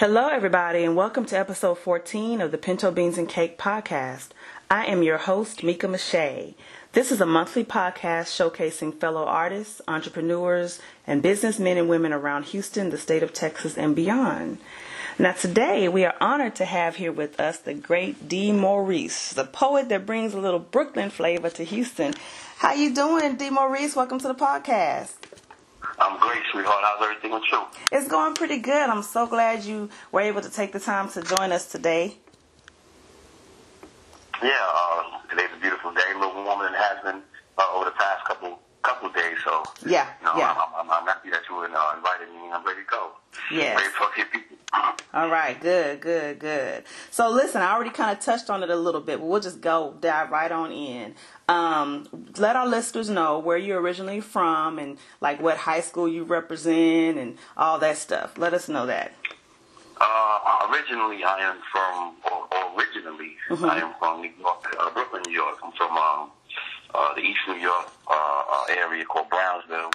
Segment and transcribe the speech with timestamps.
[0.00, 4.28] Hello, everybody, and welcome to episode 14 of the Pinto Beans and Cake podcast.
[4.70, 6.54] I am your host, Mika Mache.
[6.92, 12.88] This is a monthly podcast showcasing fellow artists, entrepreneurs, and businessmen and women around Houston,
[12.88, 14.56] the state of Texas, and beyond.
[15.18, 19.44] Now, today we are honored to have here with us the great Dee Maurice, the
[19.44, 22.14] poet that brings a little Brooklyn flavor to Houston.
[22.56, 23.94] How you doing, Dee Maurice?
[23.94, 25.12] Welcome to the podcast.
[26.00, 26.82] I'm great, sweetheart.
[26.82, 27.60] How's everything with you?
[27.92, 28.88] It's going pretty good.
[28.88, 32.16] I'm so glad you were able to take the time to join us today.
[34.42, 37.22] Yeah, uh, today's a beautiful day, a little warmer than it has been
[37.58, 39.36] uh, over the past couple couple days.
[39.44, 40.52] So Yeah, you know, yeah.
[40.56, 42.50] I'm, I'm, I'm happy that you uh, invited me.
[42.50, 43.12] I'm ready to go.
[43.52, 43.76] Yes.
[43.76, 44.56] Ready to talk to your people.
[45.12, 46.84] All right, good, good, good.
[47.10, 49.60] So listen, I already kind of touched on it a little bit, but we'll just
[49.60, 51.14] go dive right on in.
[51.48, 52.06] Um,
[52.36, 57.18] let our listeners know where you're originally from and like what high school you represent
[57.18, 58.38] and all that stuff.
[58.38, 59.12] Let us know that.
[60.00, 63.64] Uh, originally, I am from, or, or originally, Mm-hmm.
[63.64, 65.58] I am from New York, uh, Brooklyn, New York.
[65.64, 66.30] I'm from um,
[66.94, 69.90] uh, the East New York uh, uh, area called Brownsville,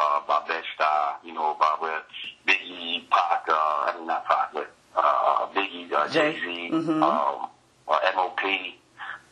[0.00, 2.00] uh, by Bed-Stuy, you know, by where
[2.46, 6.32] Biggie, Pac, uh, I mean, not Pac, but uh, Biggie, uh, Jay.
[6.32, 7.02] Jay-Z, Mhm.
[7.02, 7.48] um,
[7.88, 8.76] uh, M.O.P.,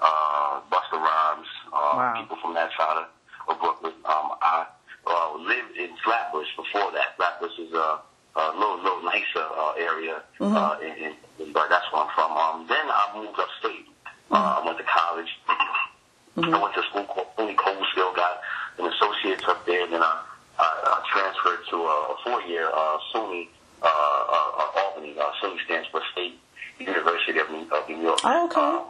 [0.00, 2.14] uh, Busta Rhymes, uh, Wow.
[2.20, 3.08] people from that side of,
[3.48, 3.94] of Brooklyn.
[4.04, 4.66] Um, I
[5.06, 7.16] uh, lived in Flatbush before that.
[7.16, 7.98] Flatbush is a,
[8.36, 12.32] a little, little nicer uh, area, uh, in, in, but that's where I'm from.
[12.36, 13.86] Um, then I moved upstate.
[14.30, 15.30] Uh, I went to college.
[15.48, 18.40] I went to school called Cobleskill, got
[18.78, 20.22] an associate's up there, and then I,
[20.58, 23.48] I, I transferred to a four-year uh, SUNY,
[23.82, 25.14] uh, uh, uh, Albany.
[25.18, 26.38] Uh, SUNY stands for State
[26.78, 28.18] University of New, of New York.
[28.24, 28.60] Oh, okay.
[28.60, 28.84] Um,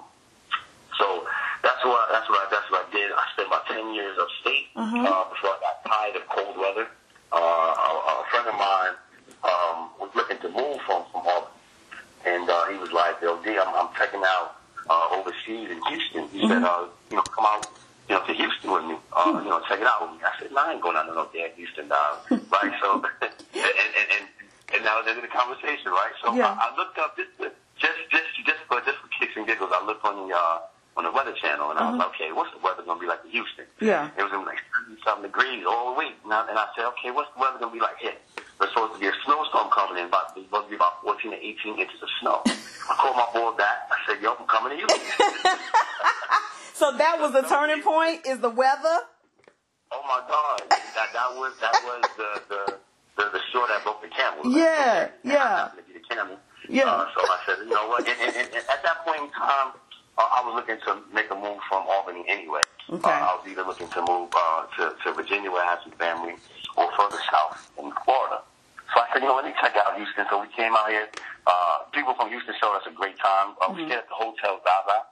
[0.98, 1.26] so
[1.62, 3.12] that's what that's what I, that's what I did.
[3.12, 5.04] I spent about ten years upstate Mhm.
[5.06, 6.88] uh, before I got tired of cold weather.
[7.30, 8.94] Uh, a, a friend of mine
[9.44, 11.52] um, was looking to move from from Albany,
[12.24, 14.56] and uh, he was like, "Yo, D, I'm, I'm checking out
[14.88, 17.66] uh, overseas in Houston." He said, uh, "You know, come out."
[18.08, 20.24] You know, to Houston with me, uh, you know, check it out with me.
[20.24, 22.24] I said, no, I ain't going out to no damn Houston, dog.
[22.30, 22.72] right?
[22.80, 24.24] So, and, and, and,
[24.72, 26.12] and, that was the end of the conversation, right?
[26.24, 26.56] So Yeah.
[26.56, 29.70] I, I looked up just, just, just, just for, just for kicks and giggles.
[29.76, 30.64] I looked on the, uh,
[30.96, 33.06] on the weather channel and I was like, okay, what's the weather going to be
[33.06, 33.68] like in Houston?
[33.78, 34.08] Yeah.
[34.16, 34.64] It was gonna be like
[35.04, 36.16] 70 degrees all week.
[36.24, 38.16] And I, and I said, okay, what's the weather going to be like here?
[38.58, 41.30] There's supposed to be a snowstorm coming in, about, there's supposed to be about 14
[41.30, 42.40] to 18 inches of snow.
[42.48, 43.86] I called my boy back.
[43.92, 44.88] I said, yo, I'm coming to you.
[46.78, 48.24] So that was the turning point.
[48.24, 48.98] Is the weather?
[49.90, 50.62] Oh my God!
[50.70, 52.78] That that was that was the the
[53.16, 54.46] the, the straw that broke the camel.
[54.46, 55.74] Yeah, yeah.
[55.74, 56.38] To be the camel.
[56.68, 56.86] Yeah.
[56.86, 58.06] Uh, so I said, you know what?
[58.06, 59.74] And, and, and, at that point in time,
[60.18, 62.62] uh, I was looking to make a move from Albany anyway.
[62.90, 63.10] Okay.
[63.10, 65.98] Uh, I was either looking to move uh, to to Virginia where I have some
[65.98, 66.38] family,
[66.76, 68.38] or further south in Florida.
[68.94, 70.30] So I said, you know, let me check out Houston.
[70.30, 71.08] So we came out here.
[71.42, 73.58] Uh, people from Houston showed us a great time.
[73.60, 75.07] Uh, We stayed at the Hotel Zaza,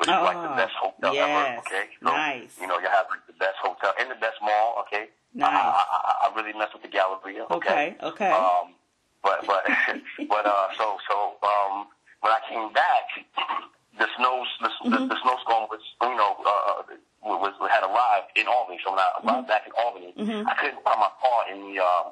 [0.00, 1.28] which is like the Oh, best hotel yes.
[1.28, 1.60] ever.
[1.68, 1.84] Okay.
[2.02, 2.56] So, Nice.
[2.60, 4.80] You know, you have like the best hotel and the best mall.
[4.88, 5.12] Okay.
[5.34, 5.52] Nice.
[5.52, 7.44] I, I, I, really mess with the Galleria.
[7.52, 7.96] Okay, Okay.
[8.02, 8.32] okay.
[8.32, 8.74] Um,
[9.22, 9.62] but but
[10.32, 11.86] but uh, so so um,
[12.24, 13.04] when I came back,
[14.00, 15.06] the snows the, the, Mm-hmm.
[15.08, 16.82] the snowstorm was you know uh,
[17.22, 18.80] was, was had arrived in Albany.
[18.82, 19.46] So when I Mm-hmm.
[19.46, 22.10] back in Albany, I couldn't find my car in the uh,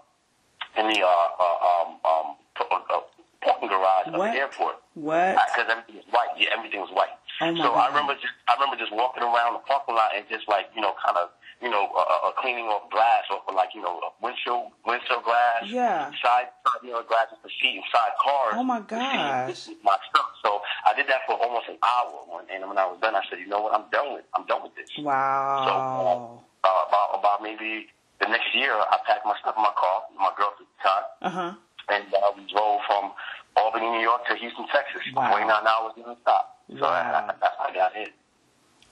[0.79, 2.27] in the uh, uh, um, um,
[2.71, 3.01] uh,
[3.43, 5.35] parking garage of the airport What?
[5.51, 6.31] because everything was white.
[6.39, 7.18] Yeah, everything was white.
[7.41, 10.25] Oh, my so I remember just I remember just walking around the parking lot and
[10.29, 11.31] just like you know kind of
[11.63, 15.23] you know uh, uh, cleaning off glass off of like you know uh, windshield windshield
[15.25, 15.67] glass.
[15.71, 16.11] Yeah.
[16.23, 18.55] Side side mirror glasses for seat inside cars.
[18.59, 19.69] Oh, my gosh.
[19.85, 20.31] my stuff.
[20.45, 22.27] So I did that for almost an hour.
[22.27, 24.47] When, and when I was done, I said, you know what, I'm done with I'm
[24.47, 24.91] done with this.
[24.99, 25.63] Wow.
[25.67, 27.87] So uh, about about maybe
[28.21, 31.07] the next year, I packed my stuff in my car, my girlfriend at the time
[31.23, 31.53] Uh huh.
[31.95, 33.13] and uh, we drove from
[33.57, 35.03] Albany, New York to Houston, Texas.
[35.15, 35.31] Wow.
[35.31, 36.58] 29 hours nonstop.
[36.71, 36.91] So Wow.
[37.27, 38.13] that, that's how I got hit.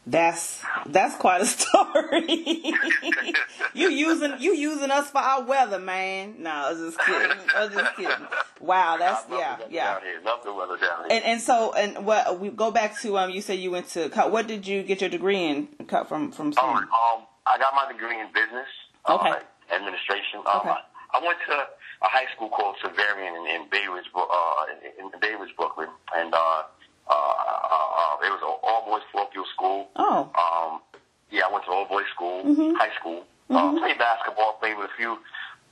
[0.09, 2.25] That's that's quite a story.
[3.75, 6.37] you using you using us for our weather, man.
[6.39, 7.39] No, I was just kidding.
[7.57, 8.27] I was just kidding.
[8.61, 9.95] Wow, that's I love yeah, the yeah.
[9.95, 10.21] Down here.
[10.25, 11.07] Love the weather down here.
[11.11, 14.09] And and so and what we go back to um you said you went to
[14.11, 17.75] co- what did you get your degree in cut from from Oh, um, I got
[17.75, 18.69] my degree in business.
[19.09, 19.29] Okay.
[19.31, 20.39] Uh, administration.
[20.47, 20.71] Um, Okay.
[20.71, 24.67] I, I went to a high school called Xaverian in, in Bay Ridge, uh,
[25.01, 26.63] in, in Bay Ridge, Brooklyn, and uh,
[27.09, 29.89] uh, uh, it was an all boys parochial school.
[29.97, 30.29] Oh.
[30.35, 30.81] Um,
[31.31, 32.77] yeah, I went to all boys school, Mhm.
[32.77, 33.25] high school.
[33.51, 35.19] Uh, played basketball, played with a few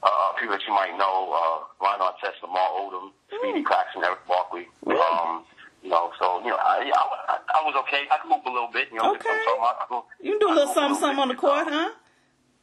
[0.05, 4.69] uh, people that you might know, uh, Ron Artest, Lamar Odom, Speedy Claxton, Eric Barkley.
[4.85, 5.01] Really?
[5.01, 5.45] Um,
[5.83, 8.07] you know, so, you know, I, yeah, I, I was okay.
[8.11, 9.13] I could move a little bit, you know.
[9.15, 9.25] Okay.
[9.25, 11.71] So, so I could You do a I little something something on the court, uh,
[11.71, 11.91] huh?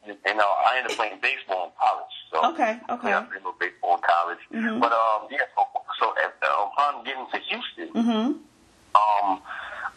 [0.05, 2.15] And uh, I ended up playing baseball in college.
[2.31, 3.09] So Okay, okay.
[3.09, 4.39] Yeah, I played a little baseball in college.
[4.53, 4.79] Mhm.
[4.79, 5.65] But um, yeah, so,
[5.99, 8.31] so at, time getting to Houston, mm-hmm.
[8.95, 9.41] Um,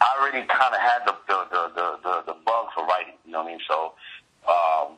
[0.01, 3.15] I already kind of had the the, the the the the bug for writing.
[3.25, 3.61] You know what I mean?
[3.67, 3.93] So.
[4.45, 4.97] Um,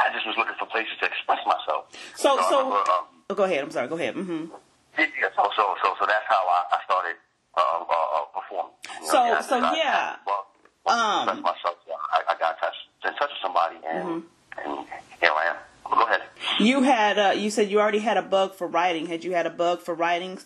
[0.00, 1.86] I just was looking for places to express myself.
[2.16, 3.64] So, so, so remember, um, oh, go ahead.
[3.64, 3.88] I'm sorry.
[3.88, 4.14] Go ahead.
[4.14, 4.52] Mm-hmm.
[4.98, 7.16] Yeah, so, so, so, so that's how I, I started
[7.56, 8.72] uh, uh, uh performing.
[8.84, 10.16] You know, so, yeah, so I, yeah.
[10.16, 11.76] I, well, um, myself,
[12.12, 14.70] I, I got in touch, in touch with somebody, and, mm-hmm.
[14.70, 14.86] and
[15.20, 15.56] here I am.
[15.84, 16.22] Go ahead.
[16.60, 19.06] You had, uh, you said you already had a bug for writing.
[19.06, 20.38] Had you had a bug for writing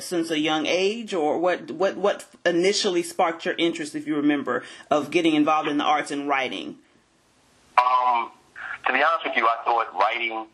[0.00, 1.70] since a young age, or what?
[1.70, 1.96] What?
[1.96, 6.28] What initially sparked your interest, if you remember, of getting involved in the arts and
[6.28, 6.78] writing?
[7.78, 8.30] Um,
[8.86, 10.46] to be honest with you, I thought writing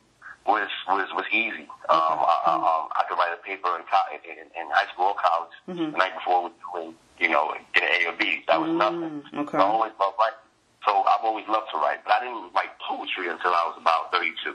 [0.47, 1.67] was was was easy.
[1.89, 2.65] Um, I, mm-hmm.
[2.65, 5.93] um, I could write a paper in, co- in, in high school or college mm-hmm.
[5.93, 8.45] the night before, doing you know get an A or B.
[8.49, 9.23] That was mm, nothing.
[9.35, 9.59] Okay.
[9.59, 10.39] I always loved writing,
[10.85, 12.05] so I've always loved to write.
[12.05, 14.55] But I didn't write poetry until I was about thirty-two.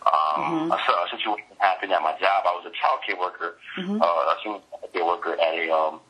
[0.00, 0.72] Um, mm-hmm.
[0.72, 2.48] a, a situation happened at my job.
[2.48, 4.00] I was a child care worker, mm-hmm.
[4.00, 4.60] uh, a senior
[4.92, 6.00] care worker at a um,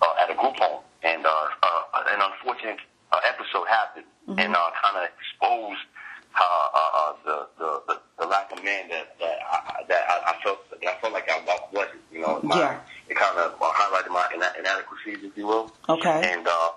[0.00, 1.30] uh, at a group home, and uh,
[1.62, 2.78] uh, an unfortunate
[3.10, 4.38] uh, episode happened, mm-hmm.
[4.38, 5.82] and uh, kind of exposed
[6.38, 10.32] uh, uh, uh, the, the, the the lack of man that that I, that I,
[10.32, 11.42] I felt that I felt like I
[11.72, 12.00] wasn't.
[12.12, 12.80] You know, my, yeah.
[13.08, 15.72] it kind of uh, highlighted my inadequacies, if you will.
[15.88, 16.32] Okay.
[16.32, 16.70] And uh,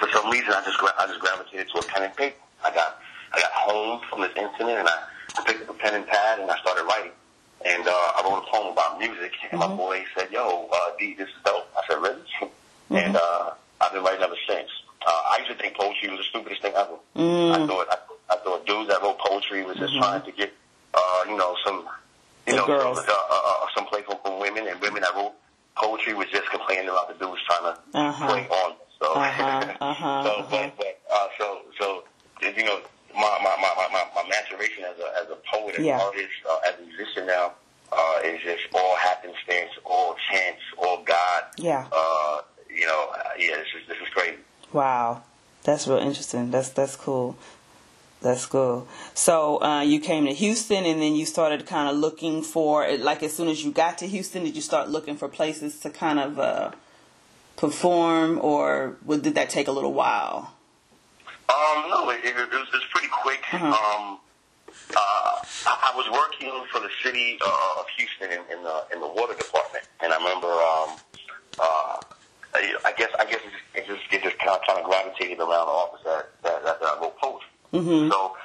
[0.00, 2.36] for some reason, I just I just gravitated to a pen and paper.
[2.64, 2.98] I got
[3.32, 4.98] I got home from this incident, and I,
[5.36, 7.12] I picked up a pen and pad, and I started writing.
[7.64, 9.70] And uh, I wrote a poem about music, and mm-hmm.
[9.70, 12.22] my boy said, "Yo, uh, D, this is dope." I said, "Really?"
[12.92, 12.96] Mm-hmm.
[12.96, 13.50] And uh,
[13.80, 14.68] I've been writing ever since.
[15.06, 16.96] Uh, I used to think poetry was the stupidest thing ever.
[17.16, 17.52] Mm.
[17.52, 20.02] I thought I, I thought dudes that wrote poetry was just mm-hmm.
[20.02, 20.52] trying to get,
[20.94, 21.86] uh, you know, some,
[22.46, 22.98] you the know, girls.
[22.98, 25.32] some, uh, uh, uh, some play from, from women, and women that wrote
[25.76, 28.26] poetry was just complaining about the dudes trying to uh-huh.
[28.28, 28.74] play on.
[29.00, 29.74] So, uh-huh.
[29.80, 30.22] uh-huh.
[30.22, 30.46] so, uh-huh.
[30.50, 32.04] but, but, uh, so, so,
[32.42, 32.80] you know,
[33.14, 36.00] my my my my, my maturation as a as a poet and yeah.
[36.00, 37.52] artist, uh, as a musician now,
[37.92, 41.42] uh, is just all happenstance, all chance, all God.
[41.58, 41.86] Yeah.
[41.92, 42.42] Uh,
[42.74, 44.38] you know, uh, yeah, this is this is crazy.
[44.72, 45.22] Wow,
[45.64, 46.50] that's real interesting.
[46.50, 47.36] That's that's cool.
[48.22, 48.86] That's cool.
[49.14, 53.20] So uh, you came to Houston, and then you started kind of looking for, like,
[53.24, 56.20] as soon as you got to Houston, did you start looking for places to kind
[56.20, 56.70] of uh,
[57.56, 60.54] perform, or did that take a little while?
[61.52, 63.42] Um, no, it, it, was, it was pretty quick.
[63.52, 63.66] Uh-huh.
[63.66, 64.18] Um,
[64.96, 65.32] uh,
[65.68, 69.34] I, was working for the city uh, of Houston in, in the in the water
[69.36, 70.96] department, and I remember um,
[71.60, 71.96] uh,
[72.84, 73.40] I guess I guess
[73.74, 76.80] it just it just kind of, kind of gravitated around the office that that, that,
[76.80, 77.52] that I wrote poetry.
[77.72, 78.10] Mm-hmm.
[78.10, 78.36] So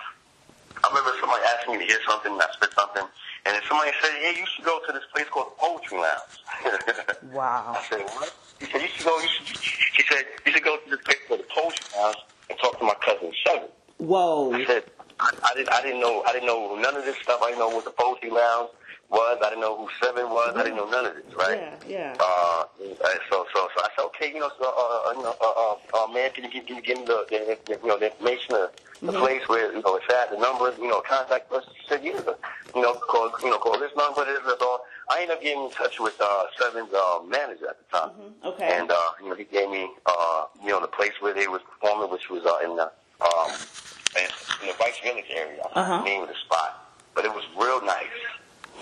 [0.83, 3.07] I remember somebody asking me to hear something, and I spit something,
[3.47, 7.31] and then somebody said, "Hey, you should go to this place called the Poetry Lounge."
[7.31, 7.75] wow.
[7.79, 9.57] I said, "What?" He said, "You should go." You should,
[9.95, 12.85] he said, "You should go to this place called the Poetry Lounge and talk to
[12.85, 14.53] my cousin Seven." Whoa.
[14.53, 14.83] I said,
[15.19, 15.73] I, I didn't.
[15.73, 16.23] I didn't know.
[16.27, 17.41] I didn't know none of this stuff.
[17.41, 18.69] I didn't know what the Poetry Lounge
[19.09, 19.39] was.
[19.43, 20.53] I didn't know who Seven was.
[20.55, 21.59] I didn't know none of this, right?
[21.87, 22.15] Yeah, yeah.
[22.19, 22.63] Uh,
[23.29, 26.03] so, so, so I said, okay, you know, so, uh, uh, you know, uh, uh,
[26.03, 28.11] uh, man, can you give, can you give me the, the, the, you know, the
[28.11, 28.71] information, of
[29.01, 29.17] the mm-hmm.
[29.17, 31.65] place where, you know, it's at, the number, you know, contact us.
[31.81, 32.19] She said, yeah,
[32.75, 34.85] you know, call, you know, call this number, this, this, all.
[35.09, 38.09] I ended up getting in touch with uh, Seven's uh, manager at the time.
[38.09, 38.47] Mm-hmm.
[38.47, 38.77] Okay.
[38.77, 41.61] And, uh, you know, he gave me, uh, you know, the place where they was
[41.61, 43.51] performing, which was uh, in the, um,
[44.17, 45.63] in the Rice Village area.
[45.73, 45.99] Uh-huh.
[45.99, 46.91] the name of the spot.
[47.15, 48.05] But it was real nice.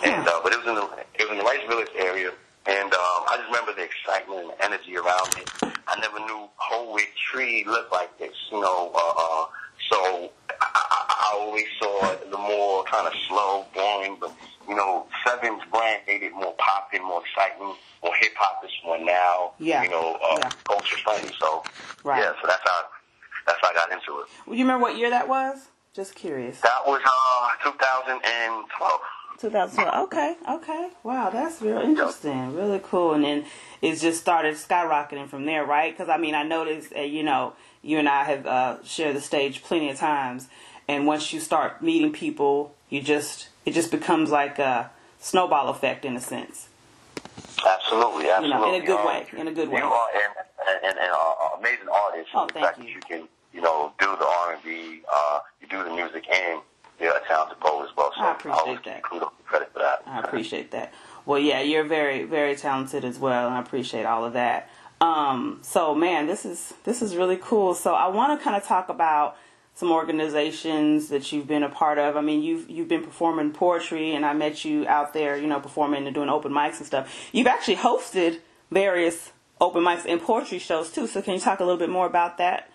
[0.03, 0.83] And uh, but it was in the
[1.15, 2.31] it was in the Rice Village area,
[2.65, 5.49] and um, I just remember the excitement and the energy around it.
[5.87, 8.91] I never knew poetry looked like this, you know.
[8.93, 9.45] Uh, uh,
[9.89, 14.31] so I, I, I always saw the more kind of slow, boring, but
[14.67, 18.61] you know, Seven's brand made it more popping, more exciting, more hip hop.
[18.61, 19.83] This one now, yeah.
[19.83, 20.49] you know, uh, yeah.
[20.67, 21.31] culture friendly.
[21.39, 21.63] So
[22.03, 22.23] right.
[22.23, 22.81] yeah, so that's how
[23.47, 24.27] that's how I got into it.
[24.45, 25.67] Well, you remember what year that was?
[25.93, 26.61] Just curious.
[26.61, 29.01] That was uh 2012.
[29.39, 30.03] 2012.
[30.05, 30.89] Okay, okay.
[31.03, 32.55] Wow, that's real interesting.
[32.55, 33.13] Really cool.
[33.13, 33.45] And then
[33.81, 35.95] it just started skyrocketing from there, right?
[35.95, 39.21] Because I mean, I noticed, uh, you know, you and I have uh, shared the
[39.21, 40.47] stage plenty of times,
[40.87, 46.05] and once you start meeting people, you just it just becomes like a snowball effect
[46.05, 46.69] in a sense.
[47.65, 48.47] Absolutely, absolutely.
[48.47, 49.27] You know, in a good way.
[49.37, 49.79] In a good way.
[49.79, 52.29] You are an, an, an, uh, amazing artist.
[52.33, 52.85] Oh, the thank fact you.
[52.85, 56.25] that you can, you know, do the R and B, uh, you do the music,
[56.31, 56.61] and
[56.99, 58.11] you're a talented poet as well.
[58.15, 59.03] So I appreciate that.
[59.03, 60.03] Credit for that.
[60.05, 60.93] I appreciate that.
[61.25, 64.69] Well, yeah, you're very, very talented as well, and I appreciate all of that.
[65.01, 67.73] Um, so, man, this is this is really cool.
[67.73, 69.37] So, I want to kind of talk about
[69.75, 72.17] some organizations that you've been a part of.
[72.17, 75.59] I mean, you've you've been performing poetry, and I met you out there, you know,
[75.59, 77.29] performing and doing open mics and stuff.
[77.31, 78.39] You've actually hosted
[78.71, 81.07] various open mics and poetry shows too.
[81.07, 82.69] So, can you talk a little bit more about that?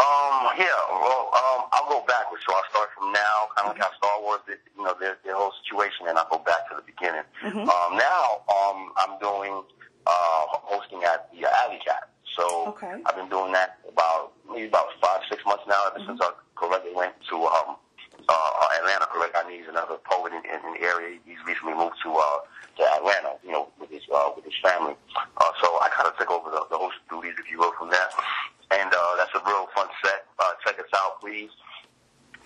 [0.00, 2.42] Um, yeah, well, um, I'll go backwards.
[2.48, 5.18] So I'll start from now, kind of like how Star Wars did, you know, their,
[5.24, 7.22] their whole situation, and I'll go back to the beginning.
[7.44, 7.68] Mhm.
[7.68, 9.62] Um, now, um, I'm doing,
[10.06, 12.08] uh, hosting at the Alley Cat.
[12.36, 13.00] So Okay.
[13.06, 16.92] I've been doing that about, maybe about five, six months now, ever since I correctly
[16.94, 17.76] went to, um,
[18.28, 19.06] uh, Atlanta.
[19.06, 21.18] Correct, I need another poet in, in the area.
[21.26, 22.38] He's recently moved to, uh,
[22.78, 24.94] to Atlanta, you know, with his, uh, with his family.
[25.16, 27.90] Uh, so I kind of took over the, the host duties, if you will, from
[27.90, 28.10] that.
[28.70, 30.26] And, uh, that's a real fun set.
[30.38, 31.50] Uh, check us out, please.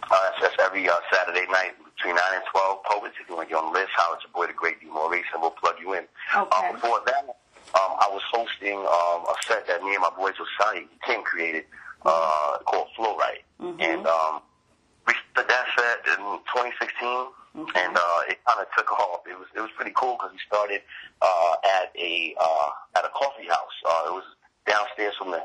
[0.05, 2.85] Uh, that's, that's every uh, Saturday night between 9 and 12.
[2.85, 4.81] Poets, if you want to get on the list, how it's your boy, the great
[4.81, 4.87] D.
[4.89, 6.05] Maurice, and we'll plug you in.
[6.37, 6.49] Okay.
[6.53, 7.37] Uh, before that,
[7.75, 11.65] um, I was hosting um, a set that me and my boy Josiah Tim created
[12.05, 13.43] uh, called Flow Right.
[13.61, 13.81] Mhm.
[13.81, 14.43] And um,
[15.07, 19.21] we started that set in 2016, and uh, it kind of took off.
[19.27, 20.83] It was it was pretty cool because we started
[21.23, 23.77] uh, at a uh, at a coffee house.
[23.85, 24.25] Uh, it was
[24.67, 25.43] downstairs from the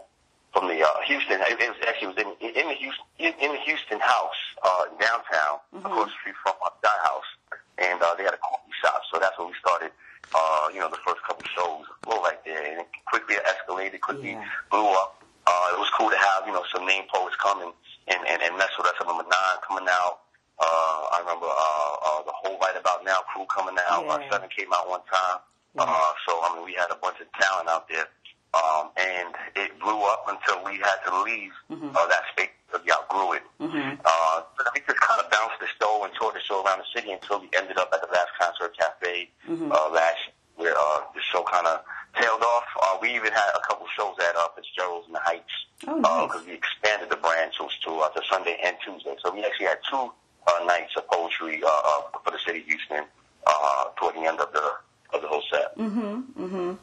[0.54, 1.40] from the uh, Houston.
[1.42, 4.40] It, it was actually it was in in the Houston in, in the Houston house
[4.64, 7.30] uh, downtown across the street from our Sky House,
[7.78, 9.02] and uh, they had a coffee shop.
[9.12, 9.92] So that's when we started.
[10.34, 14.32] Uh, you know, the first couple shows flow right there, and it quickly escalated, quickly
[14.38, 14.46] Yeah.
[14.70, 15.24] blew up.
[15.48, 17.72] Uh, it was cool to have you know some name poets coming
[18.08, 18.94] and and, and mess with us.
[19.02, 20.20] I remember Nine coming out.
[20.60, 24.06] Uh, I remember uh, uh, the whole Right About Now crew coming out.
[24.06, 25.40] Uh, Seven came out one time.
[25.74, 25.84] Yeah.
[25.84, 28.06] Uh, so I mean, we had a bunch of talent out there,
[28.54, 31.96] um, and it blew up until we had to leave Mhm.
[31.96, 33.44] uh, that space we outgrew it.
[33.60, 34.00] Mhm.
[34.06, 36.86] Uh, but we just kind of bounced the show and toured the show around the
[36.94, 39.72] city until we ended up at the last concert cafe Mhm.
[39.72, 40.20] uh, last
[40.58, 41.82] year, where uh, the show kind of
[42.16, 42.66] tailed off.
[42.82, 45.54] Uh, we even had a couple shows at uh, Fitzgerald's in the Heights
[45.88, 46.28] Oh, nice.
[46.28, 49.16] because we expanded the branch to, to, uh, to Sunday and Tuesday.
[49.24, 50.12] So we actually had two
[50.48, 53.06] uh, nights of poetry uh, uh, for the city of Houston
[53.48, 54.74] uh, toward the end of the
[55.14, 55.76] of the whole set.
[55.78, 56.24] Mhm.
[56.38, 56.78] Mhm.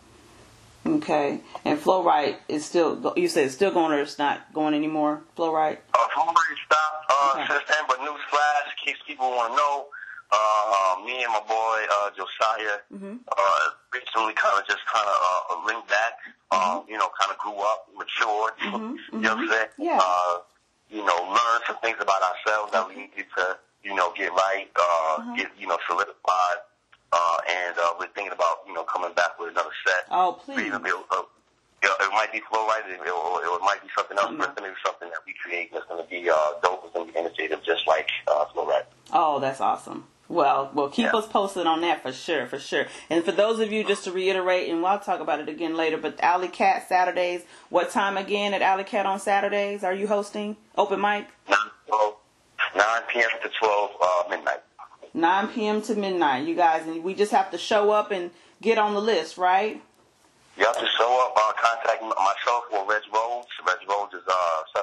[0.86, 1.40] Okay.
[1.64, 3.12] And Flow Right is still.
[3.16, 5.22] You said it's still going or it's not going anymore.
[5.34, 5.82] Flow Right.
[5.94, 7.46] Uh, Flow Right stopped uh, Okay.
[7.52, 9.86] since then, but news flash, in case people want to know,
[10.30, 13.18] uh, me and my boy uh, Josiah Mhm.
[13.36, 15.16] uh, recently kind of just kind of
[15.50, 16.14] uh, linked back,
[16.50, 19.68] um, you know, kind of grew up, matured, Mhm, you know what I'm saying?
[19.78, 20.00] Yeah.
[20.02, 20.38] Uh,
[20.90, 24.68] you know, learned some things about ourselves that we needed to, you know, get right,
[24.76, 25.36] uh, Mhm.
[25.36, 26.58] get, you know, solidified.
[27.16, 30.04] Uh, and uh, we're thinking about, you know, coming back with another set.
[30.10, 30.66] Oh, please.
[30.66, 31.22] Either be, uh,
[31.82, 34.30] you know, it might be flow right, it, or it might be something else.
[34.32, 34.38] Mhm.
[34.38, 36.82] But it's going to be something that we create that's going to be uh, dope.
[36.84, 38.84] It's going to be innovative, just like uh, flow right.
[39.14, 40.08] Oh, that's awesome.
[40.28, 41.12] Well, well, keep Yeah.
[41.18, 42.86] us posted on that for sure, for sure.
[43.08, 45.96] And for those of you, just to reiterate, and we'll talk about it again later,
[45.96, 50.56] but Alley Cat Saturdays, what time again at Alley Cat on Saturdays are you hosting?
[50.76, 51.28] Open mic?
[51.48, 51.56] 9,
[51.86, 52.14] 12,
[52.74, 53.28] 9 p.m.
[53.42, 54.62] to 12 uh, midnight.
[55.16, 55.80] 9 p.m.
[55.82, 58.30] to midnight, you guys, and we just have to show up and
[58.60, 59.82] get on the list, right?
[60.58, 61.32] You have to show up.
[61.36, 63.48] Uh, contact myself or Reg Rhodes.
[63.66, 64.82] Reg Rhodes is uh,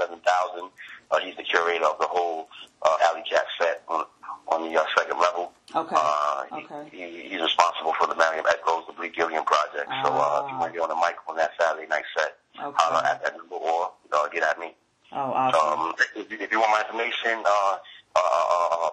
[0.00, 0.70] 713-807-7000.
[1.10, 2.48] Uh, he's the curator of the whole
[2.82, 4.04] uh, Alley Cat set on,
[4.48, 5.52] on the uh, second level.
[5.76, 5.94] Okay.
[5.98, 6.88] Uh, Okay.
[6.92, 9.88] he, he's responsible for the Mariam Echoes, the Bleak Gilliam project.
[10.04, 10.58] So uh, if you Ah.
[10.60, 12.76] want to get on the mic on that Saturday night set, Okay.
[12.78, 14.74] holler at that number or uh, get at me.
[15.12, 15.80] Oh, awesome.
[15.80, 17.78] Um, if, you- if you want my information, uh,
[18.16, 18.90] uh,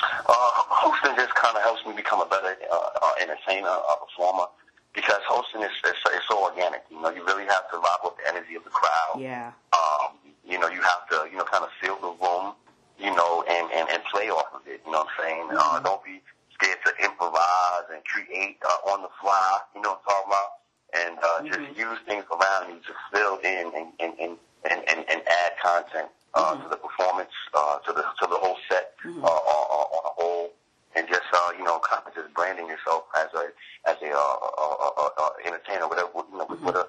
[0.00, 4.46] Uh, hosting just kind of helps me become a better uh, uh, entertainer, a performer,
[4.94, 6.84] because hosting is, is, is so organic.
[6.90, 9.20] You know, you really have to rock with the energy of the crowd.
[9.20, 9.52] Yeah.
[9.76, 12.54] Um, you know, you have to, you know, kind of fill the room,
[12.98, 14.80] you know, and, and, and play off of it.
[14.86, 15.48] You know what I'm saying?
[15.52, 16.22] Uh, don't be
[16.60, 19.58] scared to improvise and create uh, on the fly.
[19.74, 20.50] You know what I'm talking about?
[20.92, 24.36] And uh, just use things around you to fill in and, and, and,
[24.70, 28.56] and, and, and add content uh, to the performance, uh, to the to the whole
[28.68, 30.50] set uh, on, a whole,
[30.96, 33.46] and just uh, you know, kind of just branding yourself as a
[33.88, 36.88] as a uh, uh, uh, uh, uh, entertainer, whatever you know, whatever,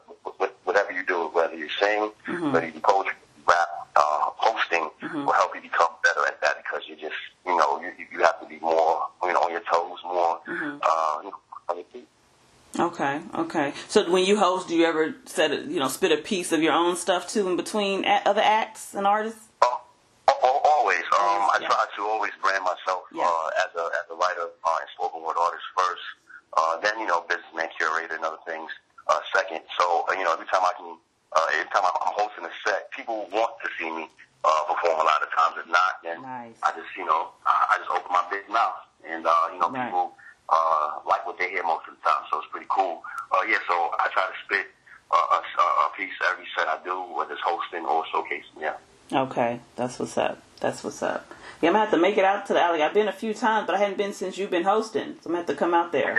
[0.65, 2.11] whatever you do, whether you sing,
[2.51, 3.13] whether you poetry,
[3.47, 4.89] rap, uh, hosting,
[5.25, 8.39] will help you become better at that because you just you know you you have
[8.41, 12.07] to be more you know on your toes, more uh, you know, on your feet.
[13.01, 13.19] Okay.
[13.33, 13.73] Okay.
[13.87, 16.61] So when you host, do you ever set a, you know spit a piece of
[16.61, 19.41] your own stuff too in between other acts and artists?
[19.61, 19.81] Oh,
[20.27, 21.01] al- al- always.
[21.17, 21.67] Um, I yeah.
[21.67, 23.25] try to always brand myself Yeah.
[23.25, 26.05] uh, as a as a writer uh, and spoken word artist first.
[26.53, 28.69] Uh, then, you know, businessman, curator, and other things
[29.07, 29.61] uh, second.
[29.79, 30.97] So, uh, you know, every time I can,
[31.31, 34.09] uh, every time I'm hosting a set, people want to see me
[34.43, 35.55] uh, perform a lot of times.
[35.63, 36.53] If not, then Nice.
[36.61, 38.77] I just, you know, I, I just open my big mouth.
[39.09, 39.85] And, uh, you know, Right.
[39.89, 40.11] people
[40.51, 43.01] uh, like what they hear most of the time, so it's pretty cool.
[43.31, 44.67] Uh, yeah, so I try to spit
[45.09, 48.75] uh, a, a piece every set I do, whether it's hosting or showcasing, yeah.
[49.13, 50.41] Okay, that's what's up.
[50.59, 51.31] That's what's up.
[51.61, 52.81] Yeah, I'm gonna have to make it out to the alley.
[52.81, 55.15] I've been a few times, but I hadn't been since you've been hosting.
[55.21, 56.17] So I'm gonna have to come out there.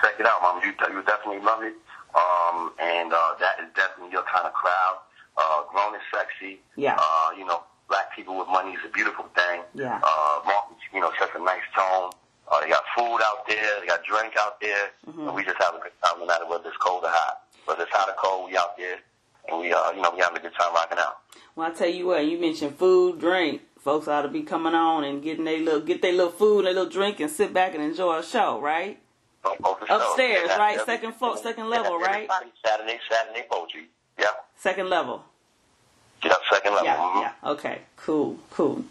[0.00, 0.62] Check it out, mom.
[0.64, 1.74] You you definitely love it.
[2.16, 4.96] Um, and uh, that is definitely your kind of crowd.
[5.36, 6.58] Uh, grown and sexy.
[6.76, 6.96] Yeah.
[6.98, 9.60] Uh, you know, black people with money is a beautiful thing.
[9.74, 10.00] Yeah.
[10.02, 12.12] Uh, Martin, you know, sets a nice tone.
[12.48, 13.80] Uh, they got food out there.
[13.80, 14.88] They got drink out there.
[15.06, 15.28] Mm-hmm.
[15.28, 17.42] And we just have a good time no matter whether it's cold or hot.
[17.66, 18.96] Whether it's hot or cold, we out there.
[19.48, 21.20] And we, uh, you know, we having a good time rocking out.
[21.54, 21.88] Well, I tell
[22.62, 23.62] food, drink.
[23.80, 26.72] Folks ought to be coming on and getting their little get their little food, their
[26.72, 28.98] little drink, and sit back and enjoy a show, right?
[29.44, 29.78] Oh, oh.
[29.88, 30.80] Upstairs, right?
[30.84, 32.28] Second floor, second level, right?
[32.64, 33.86] Saturday, Saturday poetry.
[34.18, 34.26] Yeah.
[34.56, 35.22] Second level.
[36.24, 36.86] Yeah, second level.
[36.86, 37.20] Yeah, Mhm.
[37.22, 37.50] yeah.
[37.52, 38.84] Okay, cool, cool.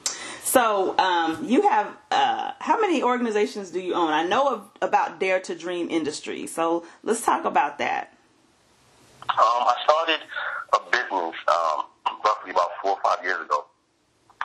[0.44, 4.12] So, um, you have uh, how many organizations do you own?
[4.14, 8.14] I know of, about Dare to Dream Industries, so let's talk about that.
[9.28, 10.20] Um, I started
[10.74, 11.86] a business um,
[12.26, 13.66] roughly about four or five years ago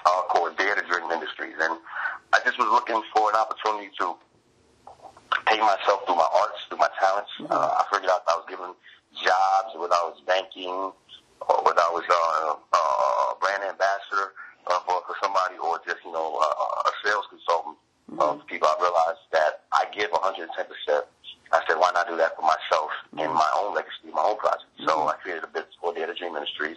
[0.05, 1.81] uh, called Dare to Dream Industries, and
[2.33, 4.15] I just was looking for an opportunity to
[5.47, 7.31] pay myself through my arts, through my talents.
[7.49, 8.71] Uh, I figured out I was given
[9.17, 10.93] jobs, whether I was banking
[11.49, 14.37] or whether I was uh, uh, brand ambassador
[14.69, 17.77] uh, for, for somebody or just, you know, uh, a sales consultant
[18.21, 18.69] uh, for people.
[18.69, 20.47] I realized that I give 110%.
[21.53, 24.65] I said, why not do that for myself in my own legacy, my own project?
[24.87, 26.77] So I created a business called Dare to Dream Ministries.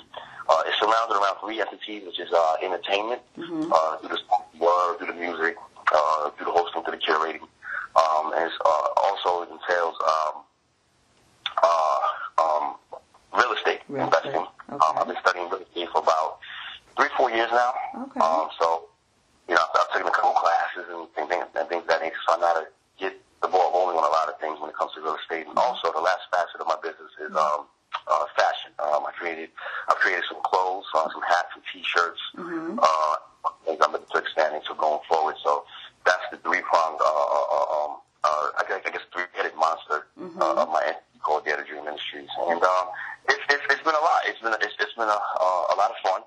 [0.49, 4.19] Uh, it's surrounded around three entities, which is uh, entertainment, uh, through the
[4.57, 5.55] word, through the music,
[5.93, 7.41] uh, through the hosting, through the curating.
[7.93, 10.41] Um, and it's, uh, also it entails um,
[11.61, 12.75] uh, um,
[13.37, 14.31] real estate Real investing.
[14.31, 14.47] estate.
[14.69, 16.39] Um, I've been studying real estate for about
[16.97, 17.73] three, four years now.
[18.09, 18.19] Okay.
[18.19, 18.89] Um, so,
[19.47, 22.17] you know, I've, I've taken a couple classes and, things, and things of that nature,
[22.27, 22.67] so I know how to
[23.43, 25.45] the ball rolling on a lot of things when it comes to real estate.
[25.45, 27.67] And also, the last facet of my business is um,
[28.07, 28.71] uh, fashion.
[28.79, 29.51] Um, I created,
[29.91, 32.23] I've created some clothes, uh, some hats and T-shirts.
[32.79, 33.15] Uh,
[33.67, 35.35] things I'm looking to expand into going forward.
[35.43, 35.67] So
[36.07, 37.91] that's the three-pronged, uh, uh, uh, um,
[38.23, 40.07] uh, I guess, I guess three-headed monster
[40.39, 42.31] uh, of my entity called Dare Dream Ministries.
[42.47, 42.85] And um,
[43.27, 44.23] it's, it's, it's been a lot.
[44.25, 46.21] It's been, it's, it's been a, uh, a lot of fun.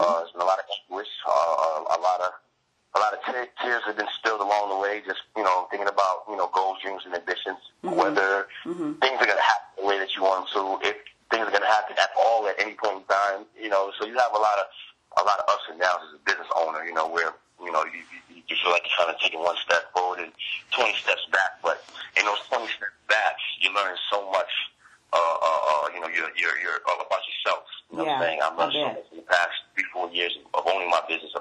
[0.00, 2.32] Uh, it's been a lot of anguish, uh, a lot of
[2.94, 5.02] a lot of te- tears have been spilled along the way.
[5.06, 7.58] Just you know, thinking about you know goals, dreams, and ambitions.
[7.82, 8.46] Whether
[9.00, 10.96] things are going to happen the way that you want them to, if
[11.30, 13.44] things are going to happen at all at any point in time.
[13.60, 14.66] You know, so you have a lot of
[15.20, 16.84] a lot of ups and downs as a business owner.
[16.84, 17.32] You know, where
[17.64, 20.32] you know you, you, you feel like you're kind of taking one step forward and
[20.76, 21.60] 20 steps back.
[21.62, 21.80] But
[22.20, 24.52] in those 20 steps back, you learn so much.
[25.12, 27.64] Uh, uh, uh, you know, you're, you're, you're all about yourself.
[27.92, 28.40] You know what I'm saying?
[28.40, 31.31] I've learned so much in the past three, four years of owning my business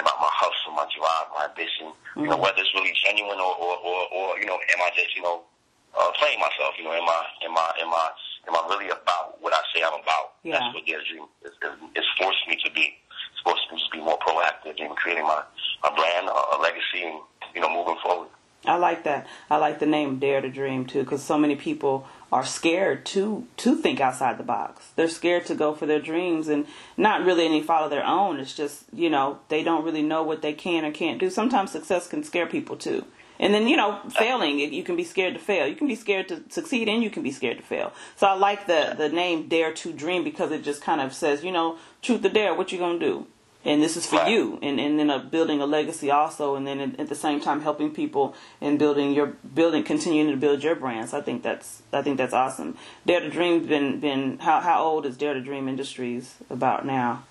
[0.00, 1.92] and about my hustle, my drive, my ambition.
[2.16, 5.12] You know, whether it's really genuine or, or, or, or you know, am I just,
[5.14, 5.44] you know,
[5.92, 6.72] uh, playing myself?
[6.80, 8.06] You know, am I, am I, am I,
[8.48, 10.40] am I really about what I say I'm about?
[10.42, 10.56] Yeah.
[10.56, 12.96] That's what Dare to Dream is, is, is forced me to be.
[13.36, 15.44] It's forced me to be more proactive in creating my,
[15.84, 17.20] my brand, uh, a legacy, and
[17.54, 18.28] you know, moving forward.
[18.64, 19.26] I like that.
[19.48, 23.46] I like the name Dare to Dream too, because so many people are scared to
[23.58, 24.59] to think outside the box.
[25.00, 26.66] They're scared to go for their dreams and
[26.98, 28.38] not really any fault of their own.
[28.38, 31.30] It's just you know they don't really know what they can or can't do.
[31.30, 33.06] Sometimes success can scare people too.
[33.38, 35.66] And then you know, failing you can be scared to fail.
[35.66, 37.94] You can be scared to succeed, and you can be scared to fail.
[38.16, 41.42] So I like the the name Dare to Dream because it just kind of says,
[41.42, 43.26] you know, truth or dare, what you gonna do?
[43.64, 44.30] And this is for Right.
[44.32, 44.58] you.
[44.62, 47.60] And and then uh, building a legacy also and then at, at the same time
[47.60, 51.12] helping people and building your building continuing to build your brands.
[51.14, 52.76] I think that's i think that's awesome.
[53.06, 57.24] Dare to dream been been how how old is dare to dream industries about now